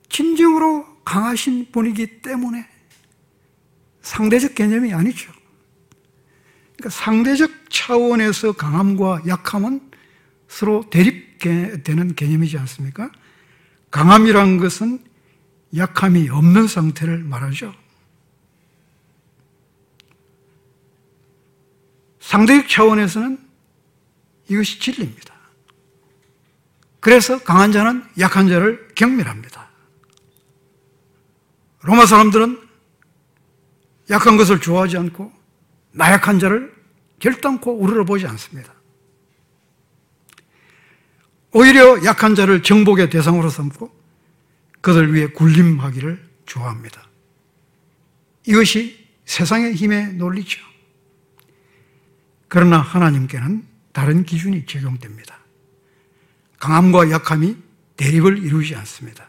[0.08, 2.68] 진정으로 강하신 분이기 때문에
[4.02, 5.32] 상대적 개념이 아니죠.
[6.76, 9.89] 그러니까 상대적 차원에서 강함과 약함은
[10.50, 13.10] 서로 대립되는 개념이지 않습니까?
[13.92, 15.02] 강함이란 것은
[15.76, 17.72] 약함이 없는 상태를 말하죠.
[22.18, 23.38] 상대적 차원에서는
[24.48, 25.34] 이것이 진리입니다.
[26.98, 29.70] 그래서 강한 자는 약한 자를 경멸합니다.
[31.82, 32.60] 로마 사람들은
[34.10, 35.32] 약한 것을 좋아하지 않고
[35.92, 36.74] 나약한 자를
[37.20, 38.79] 결단코 우러러보지 않습니다.
[41.52, 43.90] 오히려 약한 자를 정복의 대상으로 삼고
[44.80, 47.08] 그들 위해 군림하기를 좋아합니다.
[48.46, 50.60] 이것이 세상의 힘의 논리죠.
[52.48, 55.38] 그러나 하나님께는 다른 기준이 적용됩니다.
[56.58, 57.56] 강함과 약함이
[57.96, 59.28] 대립을 이루지 않습니다.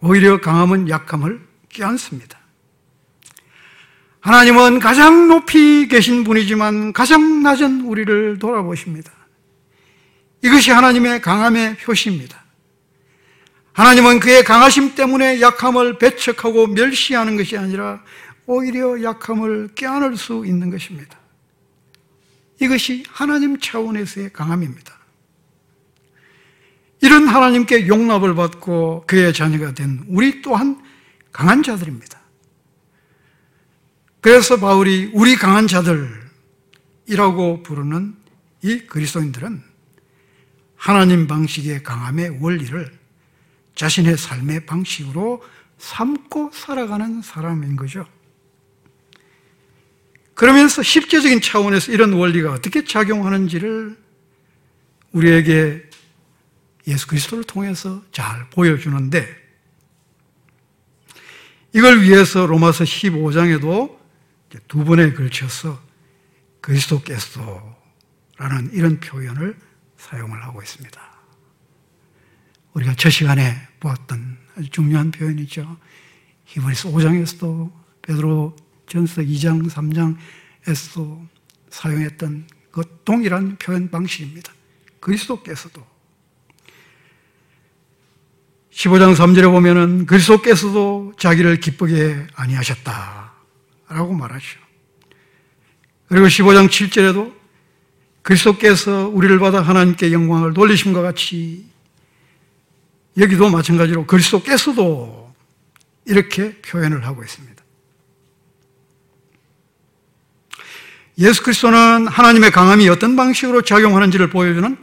[0.00, 2.38] 오히려 강함은 약함을 껴안습니다.
[4.20, 9.12] 하나님은 가장 높이 계신 분이지만 가장 낮은 우리를 돌아보십니다.
[10.42, 12.44] 이것이 하나님의 강함의 표시입니다.
[13.72, 18.02] 하나님은 그의 강하심 때문에 약함을 배척하고 멸시하는 것이 아니라
[18.46, 21.18] 오히려 약함을 껴안을 수 있는 것입니다.
[22.60, 24.96] 이것이 하나님 차원에서의 강함입니다.
[27.02, 30.82] 이런 하나님께 용납을 받고 그의 자녀가 된 우리 또한
[31.32, 32.18] 강한 자들입니다.
[34.22, 38.16] 그래서 바울이 우리 강한 자들이라고 부르는
[38.62, 39.62] 이 그리스도인들은
[40.76, 42.96] 하나님 방식의 강함의 원리를
[43.74, 45.42] 자신의 삶의 방식으로
[45.78, 48.06] 삼고 살아가는 사람인 거죠.
[50.34, 53.96] 그러면서 실제적인 차원에서 이런 원리가 어떻게 작용하는지를
[55.12, 55.82] 우리에게
[56.86, 59.26] 예수 그리스도를 통해서 잘 보여주는데
[61.72, 63.98] 이걸 위해서 로마서 15장에도
[64.68, 65.82] 두 번에 걸쳐서
[66.60, 67.64] 그리스도께서라는
[68.72, 69.56] 이런 표현을
[70.06, 71.00] 사용을 하고 있습니다.
[72.74, 75.76] 우리가 저 시간에 보았던 아주 중요한 표현이죠.
[76.44, 78.54] 히브리서 5장에서도 베드로
[78.86, 81.26] 전서 2장, 3장에서도
[81.70, 84.52] 사용했던 그 동일한 표현 방식입니다.
[85.00, 85.84] 그리스도께서도
[88.70, 93.32] 15장 3절에 보면은 그리스도께서도 자기를 기쁘게 아니하셨다
[93.88, 94.60] 라고 말하죠.
[96.08, 97.35] 그리고 15장 7절에도
[98.26, 101.64] 그리스도께서 우리를 받아 하나님께 영광을 돌리심과 같이
[103.16, 105.32] 여기도 마찬가지로 그리스도께서도
[106.06, 107.64] 이렇게 표현을 하고 있습니다.
[111.18, 114.76] 예수 그리스도는 하나님의 강함이 어떤 방식으로 작용하는지를 보여주는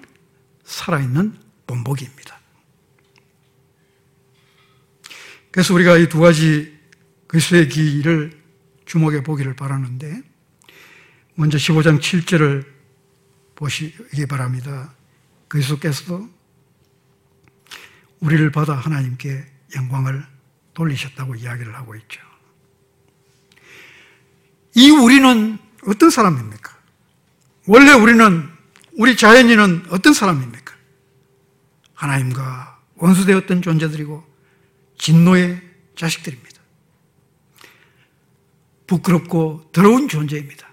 [0.64, 2.40] 살아있는 본보기입니다.
[5.52, 6.80] 그래서 우리가 이 두 가지
[7.28, 8.42] 그리스도의 길을
[8.86, 10.22] 주목해 보기를 바라는데
[11.36, 12.73] 먼저 15장 7절을
[13.64, 14.94] 보시기 바랍니다.
[15.48, 16.30] 그리스도께서도
[18.20, 19.46] 우리를 받아 하나님께
[19.76, 20.26] 영광을
[20.74, 22.22] 돌리셨다고 이야기를 하고 있죠.
[24.76, 26.76] 이 우리는 어떤 사람입니까?
[27.68, 28.50] 원래 우리는,
[28.98, 30.76] 우리 자연인은 어떤 사람입니까?
[31.94, 34.26] 하나님과 원수되었던 존재들이고
[34.98, 35.62] 진노의
[35.96, 36.62] 자식들입니다.
[38.88, 40.73] 부끄럽고 더러운 존재입니다.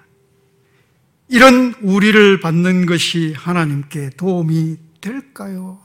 [1.32, 5.78] 이런 우리를 받는 것이 하나님께 도움이 될까요?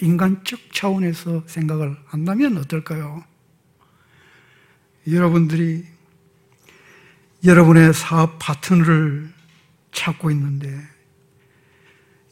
[0.00, 3.24] 인간적 차원에서 생각을 한다면 어떨까요?
[5.10, 5.84] 여러분들이
[7.44, 9.32] 여러분의 사업 파트너를
[9.90, 10.80] 찾고 있는데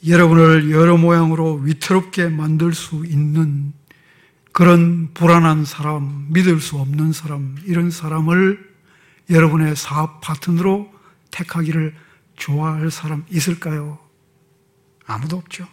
[0.07, 3.73] 여러분을 여러 모양으로 위태롭게 만들 수 있는
[4.53, 8.73] 그런 불안한 사람, 믿을 수 없는 사람, 이런 사람을
[9.29, 10.96] 여러분의 사업 파트너로
[11.37, 11.95] 택하기를
[12.37, 13.99] 좋아할 사람 있을까요?
[15.07, 15.67] 아무도 없죠.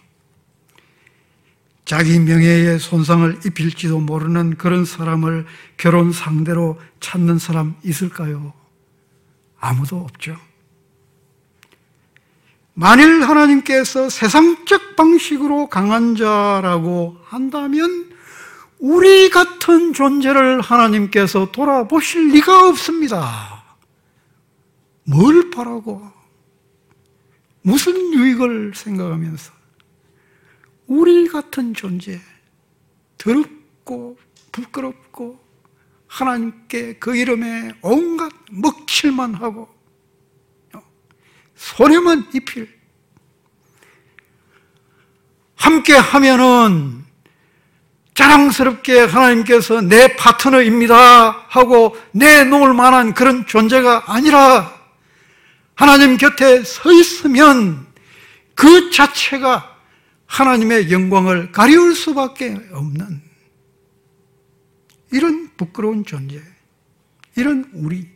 [1.86, 5.46] 자기 명예에 손상을 입힐지도 모르는 그런 사람을
[5.78, 8.54] 결혼 상대로 찾는 사람 있을까요?
[9.60, 10.38] 아무도 없죠.
[12.74, 18.12] 만일 하나님께서 세상적 방식으로 강한 자라고 한다면
[18.80, 23.53] 우리 같은 존재를 하나님께서 돌아보실 리가 없습니다.
[25.04, 26.12] 뭘 바라고,
[27.62, 29.52] 무슨 유익을 생각하면서?
[30.88, 32.20] 우리 같은 존재,
[33.18, 34.18] 더럽고
[34.52, 35.42] 부끄럽고
[36.08, 39.74] 하나님께 그 이름에 온갖 먹칠만 하고
[41.56, 42.70] 손해만 입힐.
[45.56, 47.04] 함께 하면은
[48.14, 54.83] 자랑스럽게 하나님께서 내 파트너입니다 하고 내놓을 만한 그런 존재가 아니라
[55.76, 57.88] 하나님 곁에 서 있으면
[58.56, 59.74] 그 자체가
[60.26, 63.22] 하나님의 영광을 가리울 수밖에 없는
[65.12, 66.42] 이런 부끄러운 존재,
[67.36, 68.12] 이런 우리.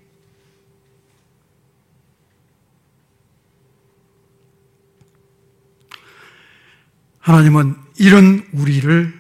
[7.20, 9.14] 하나님은 이런 우리를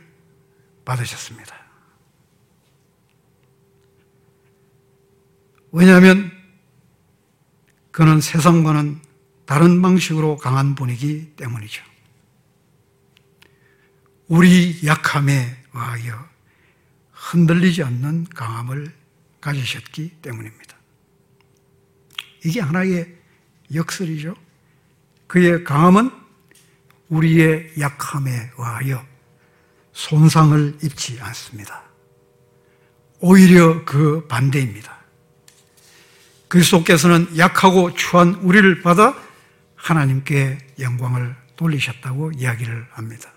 [0.85, 1.55] 받으셨습니다.
[5.71, 6.36] 왜냐하면
[7.97, 9.01] 그는 세상과는
[9.47, 11.83] 다른 방식으로 강한 분이기 때문이죠.
[14.27, 16.29] 우리 약함에 의하여
[17.11, 18.93] 흔들리지 않는 강함을
[19.41, 20.77] 가지셨기 때문입니다.
[22.45, 23.15] 이게 하나의
[23.73, 24.35] 역설이죠.
[25.25, 26.11] 그의 강함은
[27.09, 29.03] 우리의 약함에 의하여
[29.93, 31.81] 손상을 입지 않습니다.
[33.21, 34.96] 오히려 그 반대입니다.
[36.47, 39.15] 그리스도께서는 약하고 추한 우리를 받아
[39.75, 43.31] 하나님께 영광을 돌리셨다고 이야기를 합니다.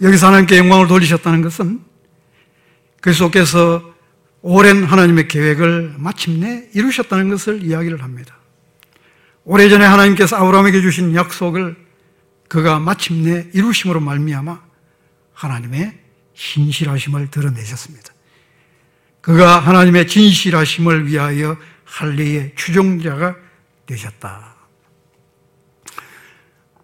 [0.00, 1.80] 여기서 하나님께 영광을 돌리셨다는 것은
[3.00, 3.94] 그리스도께서
[4.40, 8.36] 오랜 하나님의 계획을 마침내 이루셨다는 것을 이야기를 합니다.
[9.44, 11.76] 오래전에 하나님께서 아브라함에게 주신 약속을
[12.48, 14.60] 그가 마침내 이루심으로 말미암아
[15.32, 15.98] 하나님의
[16.34, 18.12] 신실하심을 드러내셨습니다.
[19.28, 23.36] 그가 하나님의 진실하심을 위하여 할례의 추종자가
[23.84, 24.54] 되셨다.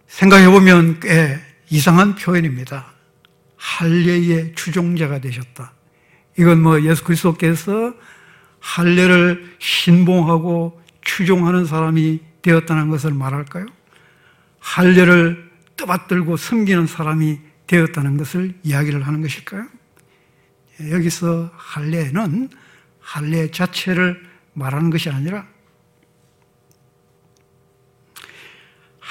[0.09, 1.41] 생각해 보면 꽤
[1.71, 2.93] 이상한 표현입니다.
[3.57, 5.73] 할례의 추종자가 되셨다.
[6.39, 7.95] 이건 뭐 예수 그리스도께서
[8.61, 13.65] 할례를 신봉하고 추종하는 사람이 되었다는 것을 말할까요?
[14.59, 19.67] 할례를 떠받들고 섬기는 사람이 되었다는 것을 이야기를 하는 것일까요?
[20.81, 22.51] 여기서 할례는
[23.01, 24.23] 할례 자체를
[24.55, 25.47] 말하는 것이 아니라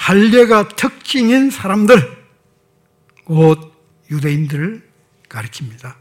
[0.03, 2.25] 할례가 특징인 사람들,
[3.23, 3.73] 곧
[4.11, 4.89] 유대인들을
[5.29, 5.95] 가리킵니다.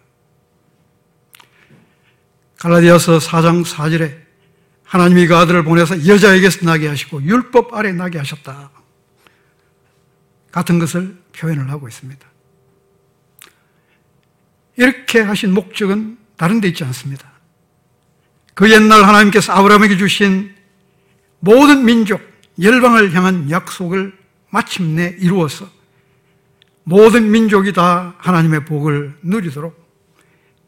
[2.58, 4.22] 갈라디아서 4장 4절에
[4.84, 8.70] 하나님이 그 아들을 보내서 여자에게서 나게 하시고 율법 아래 나게 하셨다.
[10.50, 12.31] 같은 것을 표현을 하고 있습니다.
[14.76, 17.30] 이렇게 하신 목적은 다른 데 있지 않습니다.
[18.54, 20.54] 그 옛날 하나님께서 아브라함에게 주신
[21.40, 22.20] 모든 민족,
[22.60, 24.16] 열방을 향한 약속을
[24.50, 25.68] 마침내 이루어서
[26.84, 29.80] 모든 민족이 다 하나님의 복을 누리도록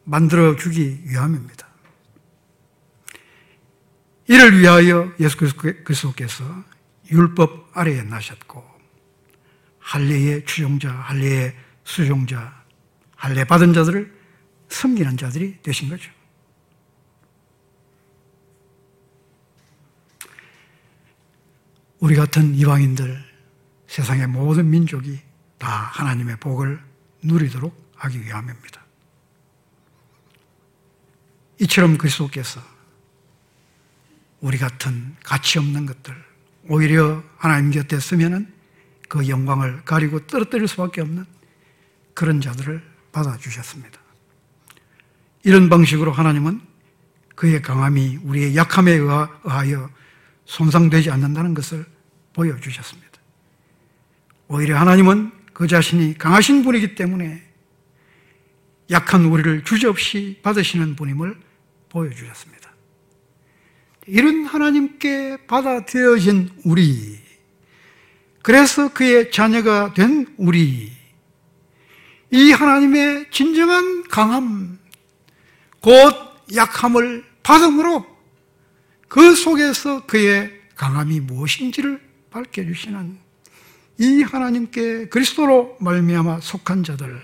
[0.03, 1.67] 만들어 주기 위함입니다.
[4.27, 6.43] 이를 위하여 예수 그리스도께서
[7.11, 8.63] 율법 아래에 나셨고
[9.79, 12.64] 할례의 추종자, 할례의 수종자,
[13.15, 14.13] 할례 받은 자들을
[14.69, 16.11] 섬기는 자들이 되신 거죠.
[21.99, 23.23] 우리 같은 이방인들,
[23.87, 25.19] 세상의 모든 민족이
[25.57, 26.79] 다 하나님의 복을
[27.23, 28.85] 누리도록 하기 위함입니다.
[31.61, 32.61] 이처럼 그리스도께서
[34.41, 36.13] 우리 같은 가치 없는 것들,
[36.67, 38.53] 오히려 하나님 곁에 서면은
[39.07, 41.25] 그 영광을 가리고 떨어뜨릴 수밖에 없는
[42.13, 43.97] 그런 자들을 받아주셨습니다.
[45.43, 46.59] 이런 방식으로 하나님은
[47.35, 49.89] 그의 강함이 우리의 약함에 의하여
[50.45, 51.85] 손상되지 않는다는 것을
[52.33, 53.11] 보여주셨습니다.
[54.49, 57.41] 오히려 하나님은 그 자신이 강하신 분이기 때문에
[58.91, 61.39] 약한 우리를 주저없이 받으시는 분임을
[61.89, 62.69] 보여주셨습니다.
[64.07, 67.19] 이런 하나님께 받아들여진 우리,
[68.43, 70.91] 그래서 그의 자녀가 된 우리,
[72.35, 74.77] 이 하나님의 진정한 강함,
[75.79, 76.13] 곧
[76.53, 78.05] 약함을 받음으로
[79.07, 83.17] 그 속에서 그의 강함이 무엇인지를 밝혀주시는
[83.99, 87.21] 이 하나님께 그리스도로 말미암아 속한 자들,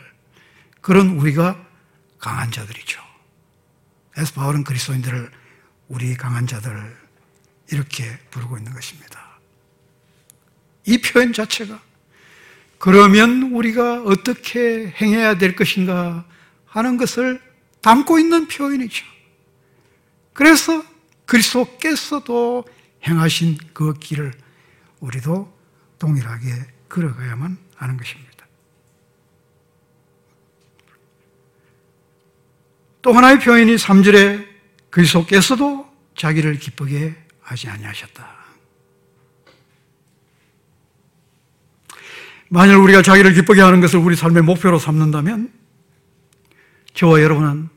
[0.79, 1.61] 그런 우리가
[2.17, 3.01] 강한 자들이죠.
[4.11, 5.29] 그래서 바울은 그리스도인들을
[5.89, 6.71] 우리 강한 자들
[7.69, 9.19] 이렇게 부르고 있는 것입니다.
[10.85, 11.90] 이 표현 자체가
[12.81, 16.25] 그러면 우리가 어떻게 행해야 될 것인가
[16.65, 17.39] 하는 것을
[17.81, 19.05] 담고 있는 표현이죠.
[20.33, 20.83] 그래서
[21.27, 22.65] 그리스도께서도
[23.07, 24.33] 행하신 그 길을
[24.99, 25.55] 우리도
[25.99, 26.49] 동일하게
[26.89, 28.47] 걸어가야만 하는 것입니다.
[33.03, 34.47] 또 하나의 표현이 3절에
[34.89, 38.40] 그리스도께서도 자기를 기쁘게 하지 아니하셨다.
[42.53, 45.53] 만일 우리가 자기를 기쁘게 하는 것을 우리 삶의 목표로 삼는다면
[46.93, 47.69] 저와 여러분은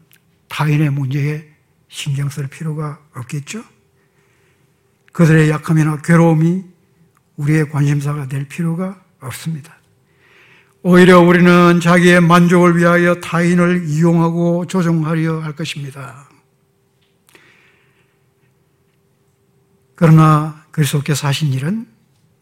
[0.49, 1.49] 타인의 문제에
[1.87, 3.62] 신경 쓸 필요가 없겠죠?
[5.12, 6.64] 그들의 약함이나 괴로움이
[7.37, 9.77] 우리의 관심사가 될 필요가 없습니다.
[10.83, 16.29] 오히려 우리는 자기의 만족을 위하여 타인을 이용하고 조종하려 할 것입니다.
[19.95, 21.87] 그러나 그리스도께서 하신 일은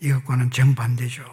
[0.01, 1.32] 이것과는 정반대죠.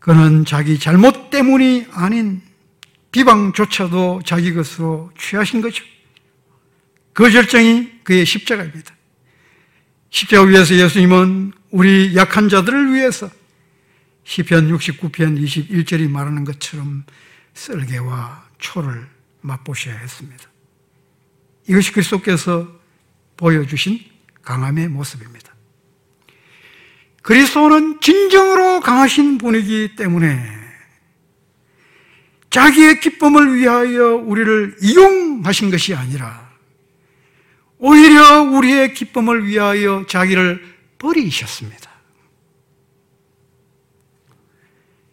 [0.00, 2.42] 그는 자기 잘못 때문이 아닌
[3.12, 5.84] 비방조차도 자기 것으로 취하신 거죠.
[7.12, 8.94] 그 절정이 그의 십자가입니다.
[10.10, 13.30] 십자가 위에서 예수님은 우리 약한 자들을 위해서
[14.24, 17.04] 시편 69편 21절이 말하는 것처럼
[17.54, 19.06] 썰개와 초를
[19.40, 20.44] 맛보셔야 했습니다.
[21.68, 22.68] 이것이 그리스도께서
[23.36, 24.00] 보여주신
[24.42, 25.49] 강함의 모습입니다.
[27.30, 30.44] 그리스도는 진정으로 강하신 분이기 때문에
[32.50, 36.50] 자기의 기쁨을 위하여 우리를 이용하신 것이 아니라
[37.78, 40.60] 오히려 우리의 기쁨을 위하여 자기를
[40.98, 41.88] 버리셨습니다.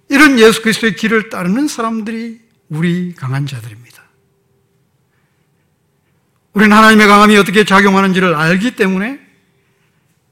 [0.10, 4.02] 이런 예수 그리스도의 길을 따르는 사람들이 우리 강한 자들입니다.
[6.54, 9.20] 우리는 하나님의 강함이 어떻게 작용하는지를 알기 때문에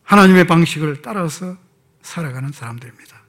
[0.01, 1.63] 하나님의 방식을 따라서
[2.05, 3.23] 살아가는 사람들입니다.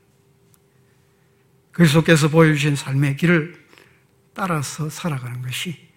[1.73, 3.67] 그리스도께서 보여주신 삶의 길을
[4.35, 5.89] 따라서 살아가는 것이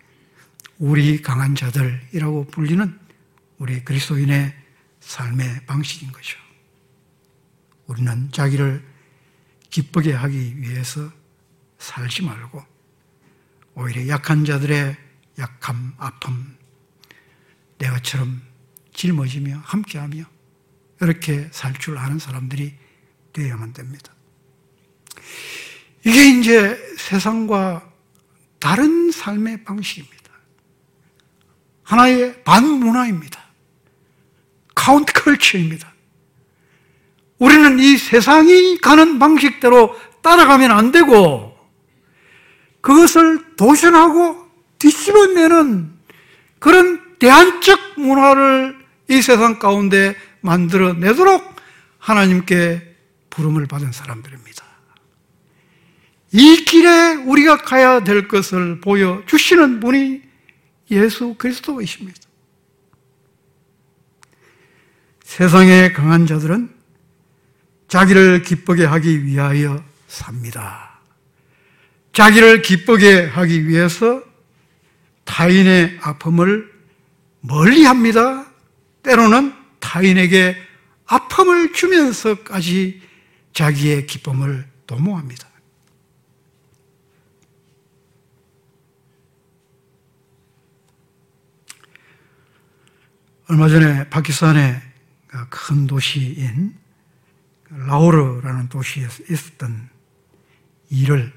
[0.78, 2.98] 우리 강한 자들이라고 불리는
[3.58, 4.56] 우리 그리스도인의
[5.02, 6.40] 삶의 방식인 거죠.
[7.88, 8.84] 우리는 자기를
[9.70, 11.12] 기쁘게 하기 위해서
[11.80, 12.66] 살지 말고
[13.76, 14.96] 오히려 약한 자들의
[15.38, 16.58] 약함, 아픔,
[17.78, 18.42] 내가처럼
[18.94, 20.39] 짊어지며 함께하며
[21.02, 22.74] 이렇게 살 줄 아는 사람들이
[23.34, 24.14] 되어야만 됩니다.
[26.06, 27.90] 이게 이제 세상과
[28.60, 30.18] 다른 삶의 방식입니다.
[31.84, 33.40] 하나의 반문화입니다.
[34.76, 35.94] counter culture입니다.
[37.38, 41.58] 우리는 이 세상이 가는 방식대로 따라가면 안 되고
[42.82, 45.94] 그것을 도전하고 뒤집어내는
[46.60, 48.78] 그런 대안적 문화를
[49.10, 51.56] 이 세상 가운데 만들어내도록
[51.98, 52.96] 하나님께
[53.30, 54.66] 부름을 받은 사람들입니다.
[56.32, 60.22] 이 길에 우리가 가야 될 것을 보여주시는 분이
[60.92, 62.20] 예수 그리스도이십니다.
[65.24, 66.70] 세상의 강한 자들은
[67.88, 71.00] 자기를 기쁘게 하기 위하여 삽니다.
[72.14, 74.24] 자기를 기쁘게 하기 위해서
[75.26, 76.72] 타인의 아픔을
[77.42, 78.46] 멀리 합니다.
[79.04, 79.54] 때로는
[79.90, 80.56] 타인에게
[81.08, 83.02] 아픔을 주면서까지
[83.54, 85.50] 자기의 기쁨을 도모합니다.
[93.48, 94.80] 얼마 전에 파키스탄의
[95.50, 96.78] 큰 도시인
[97.72, 99.90] 라오르라는 도시에 있었던
[100.92, 101.34] 일을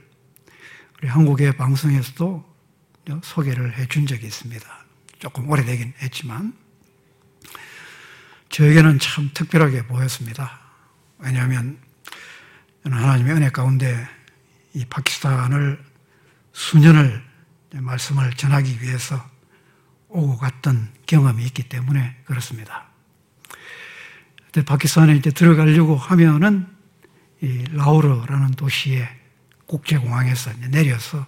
[0.99, 2.53] 우리 한국의 방송에서도
[3.23, 4.67] 소개를 해 준 적이 있습니다.
[5.21, 6.62] 조금 오래되긴 했지만
[8.53, 10.61] 저에게는 참 특별하게 보였습니다.
[11.19, 11.79] 왜냐하면
[12.83, 14.07] 저는 하나님의 은혜 가운데
[14.75, 15.83] 이 파키스탄을
[16.53, 17.23] 수년을
[17.73, 19.27] 말씀을 전하기 위해서
[20.09, 22.89] 오고 갔던 경험이 있기 때문에 그렇습니다.
[24.67, 26.67] 파키스탄에 이제 들어가려고 하면은
[27.41, 29.09] 이 라우르라는 도시의
[29.67, 31.27] 국제공항에서 내려서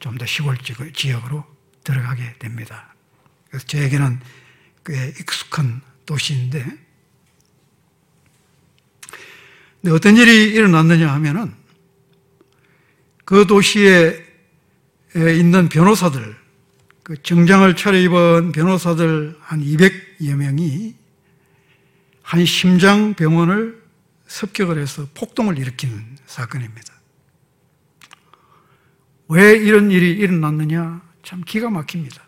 [0.00, 0.58] 좀 더 시골
[0.92, 1.44] 지역으로
[1.84, 2.94] 들어가게 됩니다.
[3.48, 4.20] 그래서 저에게는
[4.84, 6.64] 꽤 익숙한 도시인데,
[9.82, 11.54] 근데 어떤 일이 일어났느냐 하면은
[13.24, 14.24] 그 도시에
[15.14, 16.36] 있는 변호사들,
[17.02, 20.94] 그 정장을 차려입은 변호사들 한 200여 명이
[22.22, 23.82] 한 심장 병원을
[24.26, 26.92] 습격을 해서 폭동을 일으킨 사건입니다.
[29.28, 31.02] 왜 이런 일이 일어났느냐?
[31.22, 32.24] 참 기가 막힙니다.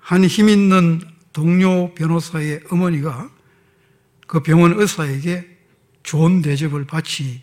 [0.00, 1.02] 한 힘 있는
[1.38, 3.30] 동료 변호사의 어머니가
[4.26, 5.46] 그 병원 의사에게
[6.02, 7.42] 좋은 대접을 받지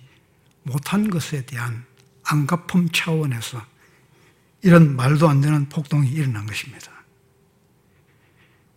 [0.64, 1.86] 못한 것에 대한
[2.24, 3.66] 안갚음 차원에서
[4.64, 6.91] 이런 말도 안 되는 폭동이 일어난 것입니다.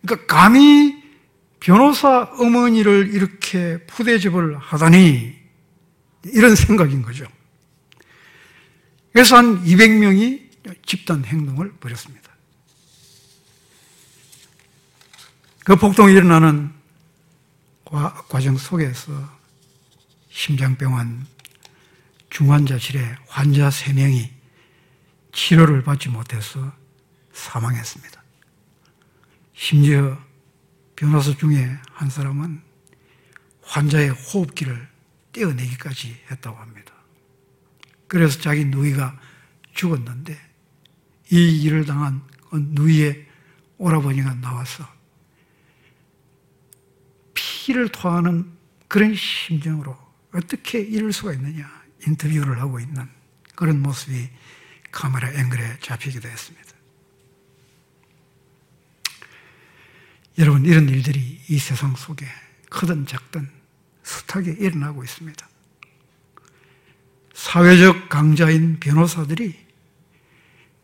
[0.01, 1.03] 그러니까 감히
[1.59, 5.35] 변호사 어머니를 이렇게 푸대접을 하다니
[6.27, 7.25] 이런 생각인 거죠.
[9.11, 12.28] 그래서 한 200명이 집단 행동을 벌였습니다.
[15.69, 16.73] 그 폭동이 일어나는
[18.27, 19.11] 과정 속에서
[20.31, 21.27] 심장병원
[22.31, 24.31] 중환자실에 환자 3명이
[25.31, 26.73] 치료를 받지 못해서
[27.33, 28.23] 사망했습니다.
[29.53, 30.17] 심지어
[30.95, 32.63] 변호사 중에 한 사람은
[33.61, 34.89] 환자의 호흡기를
[35.33, 36.93] 떼어내기까지 했다고 합니다.
[38.07, 39.15] 그래서 자기 누이가
[39.75, 40.35] 죽었는데
[41.31, 43.27] 이 일을 당한 그 누이의
[43.77, 44.97] 오라버니가 나와서
[47.39, 48.45] 피를 토하는
[48.87, 49.97] 그런 심정으로
[50.33, 51.69] 어떻게 이럴 수가 있느냐
[52.05, 53.07] 인터뷰를 하고 있는
[53.55, 54.29] 그런 모습이
[54.91, 56.69] 카메라 앵글에 잡히기도 했습니다.
[60.37, 62.25] 여러분, 이런 일들이 이 세상 속에
[62.69, 63.49] 크든 작든
[64.03, 65.47] 숱하게 일어나고 있습니다.
[67.33, 69.55] 사회적 강자인 변호사들이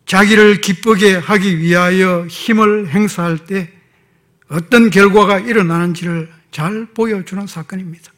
[0.06, 3.72] 자기를 기쁘게 하기 위하여 힘을 행사할 때
[4.50, 8.14] 어떤 결과가 일어나는지를 잘 보여주는 사건입니다.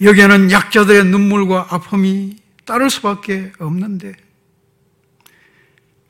[0.00, 4.16] 여기에는 약자들의 눈물과 아픔이 따를 수밖에 없는데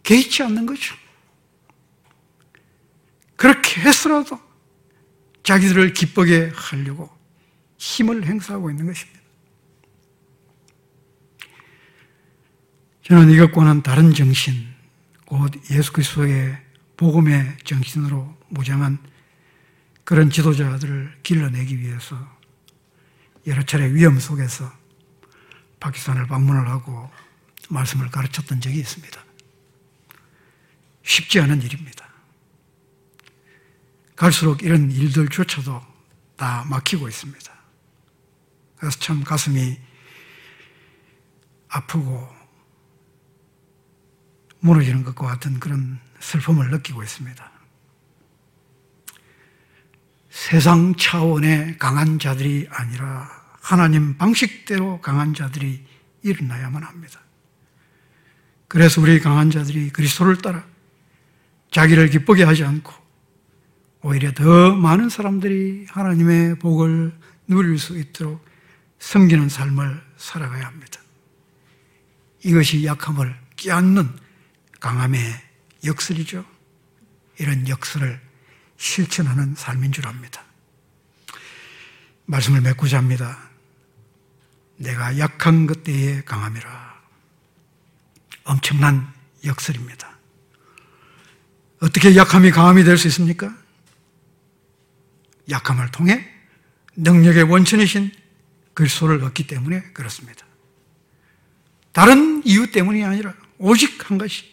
[0.02, 0.94] 개의치 않는 거죠.
[3.36, 4.40] 그렇게 했으라도
[5.42, 7.10] 자기들을 기쁘게 하려고
[7.76, 9.20] 힘을 행사하고 있는 것입니다.
[13.02, 14.68] 저는 이것과는 다른 정신,
[15.26, 16.56] 곧 예수 그리스도의
[16.96, 19.12] 복음의 정신으로 무장한
[20.04, 22.16] 그런 지도자들을 길러내기 위해서
[23.46, 24.72] 여러 차례 위험 속에서
[25.80, 27.10] 파키스탄을 방문을 하고
[27.68, 29.24] 말씀을 가르쳤던 적이 있습니다.
[31.02, 32.08] 쉽지 않은 일입니다.
[34.14, 35.84] 갈수록 이런 일들조차도
[36.36, 37.52] 다 막히고 있습니다.
[38.76, 39.78] 그래서 참 가슴이
[41.68, 42.28] 아프고
[44.60, 47.51] 무너지는 것과 같은 그런 슬픔을 느끼고 있습니다.
[50.32, 53.30] 세상 차원의 강한 자들이 아니라
[53.60, 55.84] 하나님 방식대로 강한 자들이
[56.22, 57.20] 일어나야만 합니다.
[58.66, 60.64] 그래서 우리 강한 자들이 그리스도를 따라
[61.70, 62.94] 자기를 기쁘게 하지 않고
[64.00, 67.12] 오히려 더 많은 사람들이 하나님의 복을
[67.46, 68.42] 누릴 수 있도록
[69.00, 70.98] 섬기는 삶을 살아가야 합니다.
[72.42, 74.08] 이것이 약함을 끼얹는
[74.80, 75.20] 강함의
[75.84, 76.42] 역설이죠.
[77.38, 78.31] 이런 역설을
[78.82, 80.42] 실천하는 삶인 줄 압니다.
[82.26, 83.38] 말씀을 맺고자 합니다.
[84.76, 87.00] 내가 약한 것 때에 강함이라.
[88.42, 89.12] 엄청난
[89.44, 90.18] 역설입니다.
[91.80, 93.56] 어떻게 약함이 강함이 될 수 있습니까?
[95.48, 96.28] 약함을 통해
[96.96, 98.10] 능력의 원천이신
[98.74, 100.44] 그리스도를 얻기 때문에 그렇습니다.
[101.92, 104.52] 다른 이유 때문이 아니라 오직 한 가지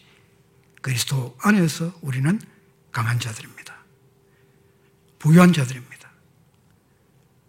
[0.83, 2.39] 그리스도 안에서 우리는
[2.91, 3.68] 강한 자들입니다.
[5.19, 6.09] 부유한 자들입니다.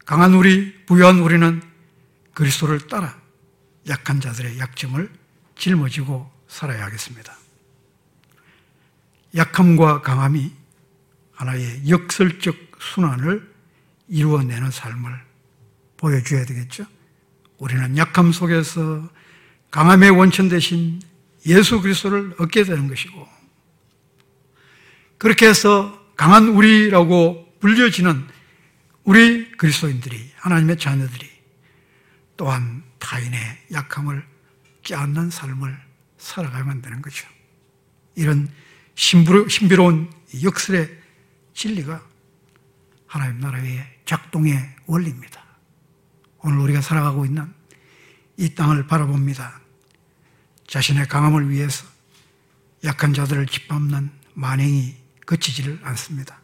[0.05, 1.63] 강한 우리, 부유한 우리는
[2.35, 3.19] 그리스도를 따라
[3.89, 5.11] 약한 자들의 약점을
[5.57, 7.37] 짊어지고 살아야 하겠습니다.
[9.37, 10.53] 약함과 강함이
[11.33, 13.51] 하나의 역설적 순환을
[14.09, 15.13] 이루어내는 삶을
[15.97, 16.85] 보여줘야 되겠죠.
[17.59, 19.09] 우리는 약함 속에서
[19.71, 21.01] 강함의 원천 대신
[21.47, 23.29] 예수 그리스도를 얻게 되는 것이고
[25.19, 28.27] 그렇게 해서 강한 우리라고 불려지는
[29.05, 31.29] 우리 그리스도인들이 하나님의 자녀들이
[32.37, 33.39] 또한 타인의
[33.73, 34.27] 약함을
[34.83, 35.79] 깨닫는 삶을
[36.19, 37.27] 살아가야만 되는 거죠.
[38.15, 38.51] 이런
[38.95, 40.11] 신비로운
[40.43, 40.99] 역설의
[41.55, 42.03] 진리가
[43.07, 45.43] 하나님 나라의 작동의 원리입니다.
[46.39, 47.53] 오늘 우리가 살아가고 있는
[48.37, 49.61] 이 땅을 바라봅니다.
[50.67, 51.87] 자신의 강함을 위해서
[52.85, 54.97] 약한 자들을 짓밟는 만행이
[55.27, 56.40] 거치지를 않습니다.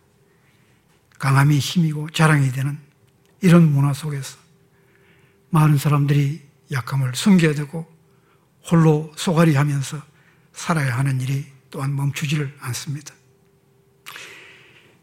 [1.19, 2.79] 강함이 힘이고 자랑이 되는
[3.41, 4.39] 이런 문화 속에서
[5.51, 6.43] 많은 사람들이
[6.73, 7.87] 약함을 숨겨야 되고
[8.71, 10.01] 홀로 소갈이 하면서
[10.53, 13.15] 살아야 하는 일이 또한 멈추지를 않습니다.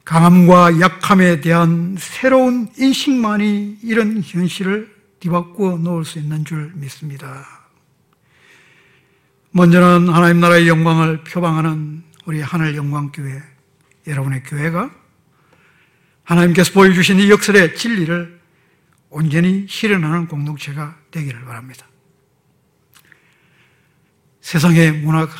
[0.04, 7.46] 강함과 약함에 대한 새로운 인식만이 이런 현실을 뒤바꾸어 놓을 수 있는 줄 믿습니다.
[9.52, 13.42] 먼저는 하나님 나라의 영광을 표방하는 우리 하늘 영광교회,
[14.08, 14.92] 여러분의 교회가
[16.24, 18.42] 하나님께서 보여주신 이 역설의 진리를
[19.10, 21.88] 온전히 실현하는 공동체가 되기를 바랍니다.
[24.42, 25.34] 세상의 문화가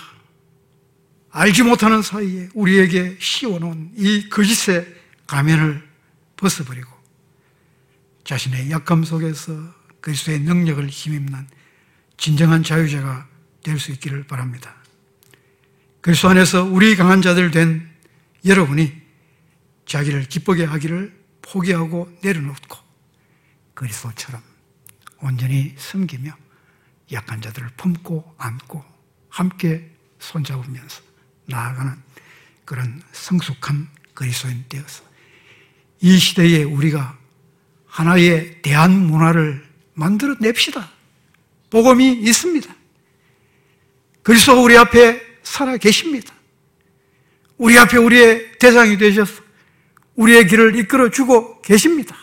[1.32, 4.86] 알지 못하는 사이에 우리에게 씌워놓은 이 거짓의
[5.26, 5.88] 가면을
[6.38, 6.92] 벗어버리고
[8.24, 9.54] 자신의 약감 속에서
[10.00, 11.48] 그리스도의 능력을 힘입는
[12.18, 13.28] 진정한 자유자가
[13.64, 14.76] 될 수 있기를 바랍니다.
[16.02, 17.90] 그리스도 안에서 우리 강한 자들 된
[18.46, 19.03] 여러분이
[19.86, 22.78] 자기를 기쁘게 하기를 포기하고 내려놓고
[23.74, 24.42] 그리스도처럼
[25.22, 26.36] 온전히 섬기며
[27.12, 28.84] 약한 자들을 품고 안고
[29.30, 31.02] 함께 손잡으면서
[31.46, 31.96] 나아가는
[32.66, 35.04] 그런 성숙한 그리스도인 되어서
[36.02, 37.18] 이 시대에 우리가
[37.86, 40.92] 하나의 대한 문화를 만들어 냅시다.
[41.70, 42.74] 복음이 있습니다.
[44.24, 46.34] 그리스도 우리 앞에 살아 계십니다.
[47.58, 49.43] 우리 앞에 우리의 대상이 되셔서
[50.16, 52.16] 우리의 길을 이끌어 주고 계십니다.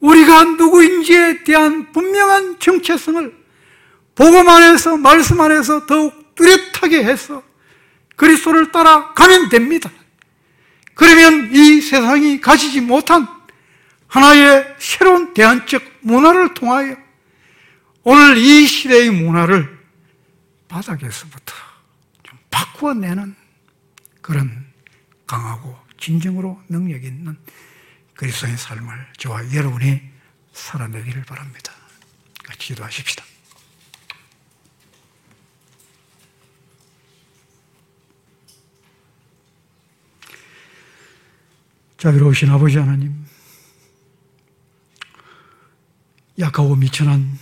[0.00, 3.40] 우리가 누구인지에 대한 분명한 정체성을
[4.14, 7.42] 복음 안에서 말씀 안에서 더욱 뚜렷하게 해서
[8.16, 9.90] 그리스도를 따라 가면 됩니다.
[10.94, 13.26] 그러면 이 세상이 가지지 못한
[14.06, 16.96] 하나의 새로운 대안적 문화를 통하여
[18.02, 19.78] 오늘 이 시대의 문화를
[20.68, 21.54] 바닥에서부터
[22.22, 23.34] 좀 바꾸어내는
[24.20, 24.66] 그런
[25.26, 27.38] 강하고 진정으로 능력 있는
[28.14, 30.00] 그리스도의 삶을 저와 여러분이
[30.52, 31.72] 살아내기를 바랍니다.
[32.42, 33.24] 같이 기도하십시다.
[41.98, 43.14] 자비로우신 아버지 하나님,
[46.38, 47.38] 약하고 미천한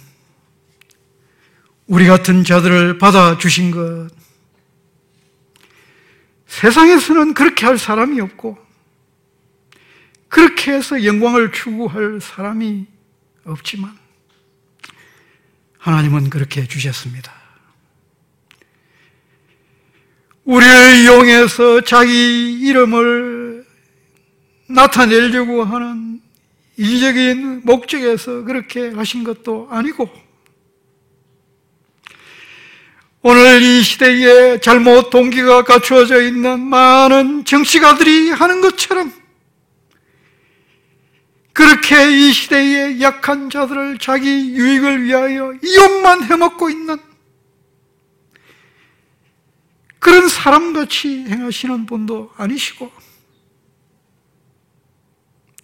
[1.87, 4.18] 우리 같은 자들을 받아주신 것,
[6.49, 8.59] 세상에서는 그렇게 할 사람이 없고,
[10.29, 12.87] 그렇게 해서 영광을 추구할 사람이
[13.45, 13.97] 없지만,
[15.79, 17.33] 하나님은 그렇게 해주셨습니다.
[20.45, 23.67] 우리를 이용해서 자기 이름을
[24.69, 26.21] 나타내려고 하는
[26.79, 30.11] 이적인 목적에서 그렇게 하신 것도 아니고,
[33.21, 39.13] 오늘 이 시대에 잘못 동기가 갖추어져 있는 많은 정치가들이 하는 것처럼
[41.53, 46.97] 그렇게 이 시대의 약한 자들을 자기 유익을 위하여 이용만 해먹고 있는
[49.99, 52.89] 그런 사람같이 행하시는 분도 아니시고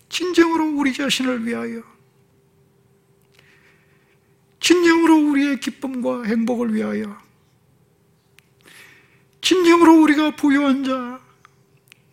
[0.08, 1.82] 진정으로 우리 자신을 위하여
[4.58, 7.23] 진정으로 우리의 기쁨과 행복을 위하여
[9.44, 11.20] 진정으로 우리가 부유한 자,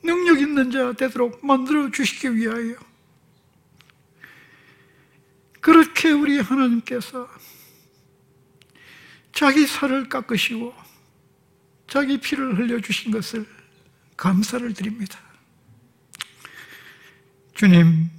[0.03, 2.75] 능력 있는 자 되도록 만들어 주시기 위하여
[5.61, 7.29] 그렇게 우리 하나님께서
[9.31, 10.73] 자기 살을 깎으시고
[11.87, 13.47] 자기 피를 흘려 주신 것을
[14.17, 15.17] 감사를 드립니다.
[17.53, 18.09] 주님,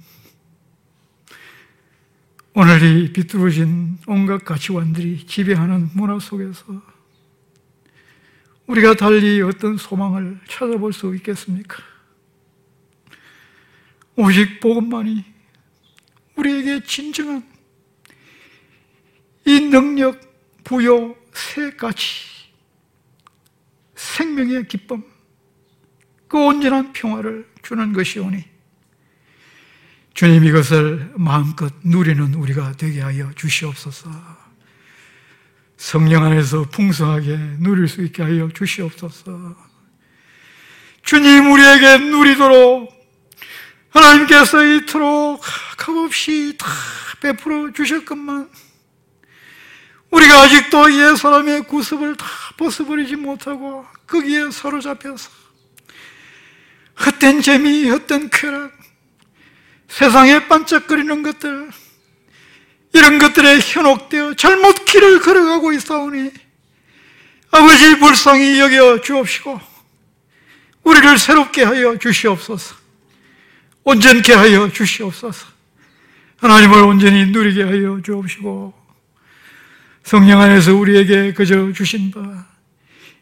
[2.55, 6.92] 오늘 이 비뚤어진 온갖 가치관들이 지배하는 문화 속에서
[8.73, 11.77] 우리가 달리 어떤 소망을 찾아볼 수 있겠습니까?
[14.15, 15.23] 오직 복음만이
[16.35, 17.47] 우리에게 진정한
[19.45, 20.19] 이 능력,
[20.63, 22.03] 부여, 새까지
[23.93, 25.03] 생명의 기쁨,
[26.27, 28.43] 그 온전한 평화를 주는 것이오니
[30.15, 34.42] 주님 이것을 마음껏 누리는 우리가 되게 하여 주시옵소서.
[35.93, 39.55] 성령 안에서 풍성하게 누릴 수 있게 하여 주시옵소서.
[41.03, 42.91] 주님 우리에게 누리도록
[43.91, 45.39] 하나님께서 이토록
[45.77, 46.65] 값없이 다
[47.21, 48.49] 베풀어 주셨건만
[50.09, 52.25] 우리가 아직도 옛 사람의 구습을 다
[52.57, 55.29] 벗어버리지 못하고 거기에 사로잡혀서
[57.05, 58.71] 헛된 재미, 헛된 쾌락,
[59.89, 61.69] 세상에 반짝거리는 것들
[62.93, 66.31] 이런 것들에 현혹되어 잘못 길을 걸어가고 있사오니
[67.51, 69.59] 아버지 불쌍히 여겨 주옵시고
[70.83, 72.75] 우리를 새롭게 하여 주시옵소서
[73.83, 75.47] 온전케 하여 주시옵소서.
[76.37, 78.73] 하나님을 온전히 누리게 하여 주옵시고
[80.03, 82.53] 성령 안에서 우리에게 그저 주신 바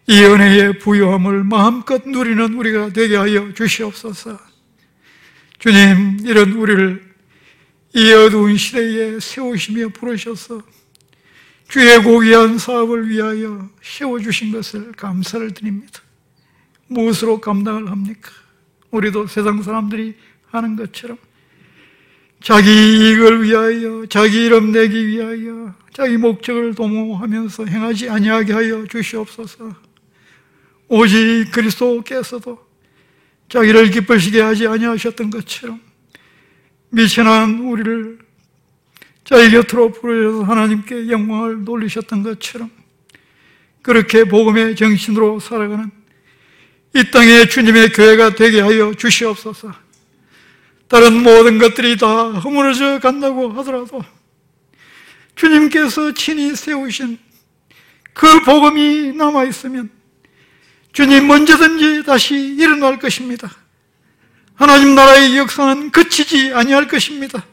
[0.07, 4.39] 이 은혜의 부요함을 마음껏 누리는 우리가 되게 하여 주시옵소서.
[5.59, 7.10] 주님, 이런 우리를
[7.93, 10.61] 이 어두운 시대에 세우시며 부르셔서
[11.67, 16.01] 주의 고귀한 사업을 위하여 세워주신 것을 감사를 드립니다.
[16.87, 18.31] 무엇으로 감당을 합니까?
[18.91, 20.15] 우리도 세상 사람들이
[20.47, 21.17] 하는 것처럼
[22.41, 29.75] 자기 이익을 위하여 자기 이름 내기 위하여 자기 목적을 도모하면서 행하지 아니하게 하여 주시옵소서.
[30.87, 32.59] 오직 그리스도께서도
[33.47, 35.79] 자기를 기쁘시게 하지 아니하셨던 것처럼
[36.91, 38.19] 미천한 우리를
[39.23, 42.69] 자기 곁으로 부르셔서 하나님께 영광을 돌리셨던 것처럼
[43.81, 45.89] 그렇게 복음의 정신으로 살아가는
[46.93, 49.73] 이 땅의 주님의 교회가 되게 하여 주시옵소서.
[50.89, 54.03] 다른 모든 것들이 다 허물어져 간다고 하더라도
[55.35, 57.17] 주님께서 친히 세우신
[58.13, 59.89] 그 복음이 남아있으면
[60.91, 63.49] 주님 언제든지 다시 일어날 것입니다.
[64.61, 67.43] 하나님 나라의 역사는 그치지 아니할 것입니다.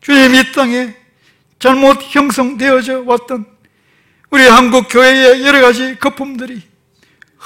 [0.00, 0.96] 주님 이 땅에
[1.58, 3.44] 잘못 형성되어져 왔던
[4.30, 6.62] 우리 한국 교회의 여러 가지 거품들이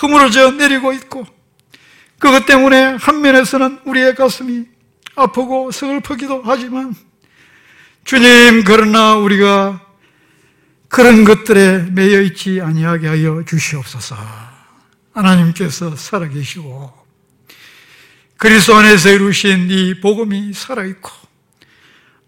[0.00, 1.26] 허물어져 내리고 있고
[2.20, 4.66] 그것 때문에 한 면에서는 우리의 가슴이
[5.16, 6.94] 아프고 슬프기도 하지만
[8.04, 9.84] 주님 그러나 우리가
[10.86, 14.16] 그런 것들에 매여 있지 아니하게 하여 주시옵소서.
[15.14, 16.97] 하나님께서 살아계시고
[18.38, 21.10] 그리스도 안에서 이루신 이 복음이 살아있고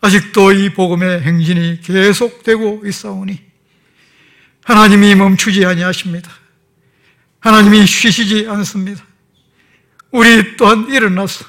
[0.01, 3.41] 아직도 이 복음의 행진이 계속되고 있사오니
[4.65, 6.29] 하나님이 멈추지 아니하십니다.
[7.39, 9.05] 하나님이 쉬시지 않습니다.
[10.11, 11.45] 우리 또한 일어나서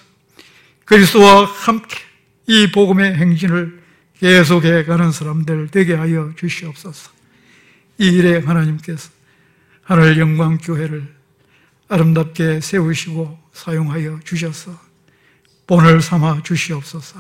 [0.86, 1.98] 그리스도와 함께
[2.46, 3.82] 이 복음의 행진을
[4.20, 7.10] 계속해 가는 사람들 되게 하여 주시옵소서.
[7.98, 9.10] 이 일에 하나님께서
[9.82, 11.12] 하늘 영광 교회를
[11.88, 14.76] 아름답게 세우시고 사용하여 주셔서
[15.68, 17.20] 본을 삼아 주시옵소서.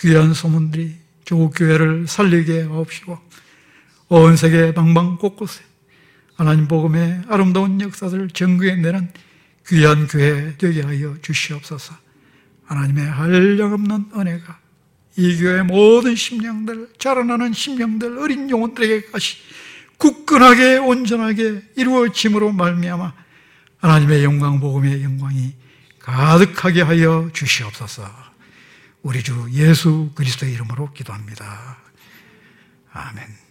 [0.00, 3.18] 귀한 소문들이 조국 교회를 살리게 하옵시고
[4.08, 5.62] 온 세계 방방 곳곳에
[6.34, 9.08] 하나님 복음의 아름다운 역사를 전구해 내는
[9.68, 11.94] 귀한 교회 되게 하여 주시옵소서.
[12.64, 14.58] 하나님의 한량없는 은혜가
[15.16, 19.36] 이 교회 모든 심령들, 자라나는 심령들, 어린 영혼들에게까지
[19.96, 23.25] 굳건하게 온전하게 이루어짐으로 말미암아
[23.86, 25.54] 하나님의 영광 복음의 영광이
[26.00, 28.02] 가득하게 하여 주시옵소서.
[29.02, 31.78] 우리 주 예수 그리스도의 이름으로 기도합니다.
[32.92, 33.45] 아멘.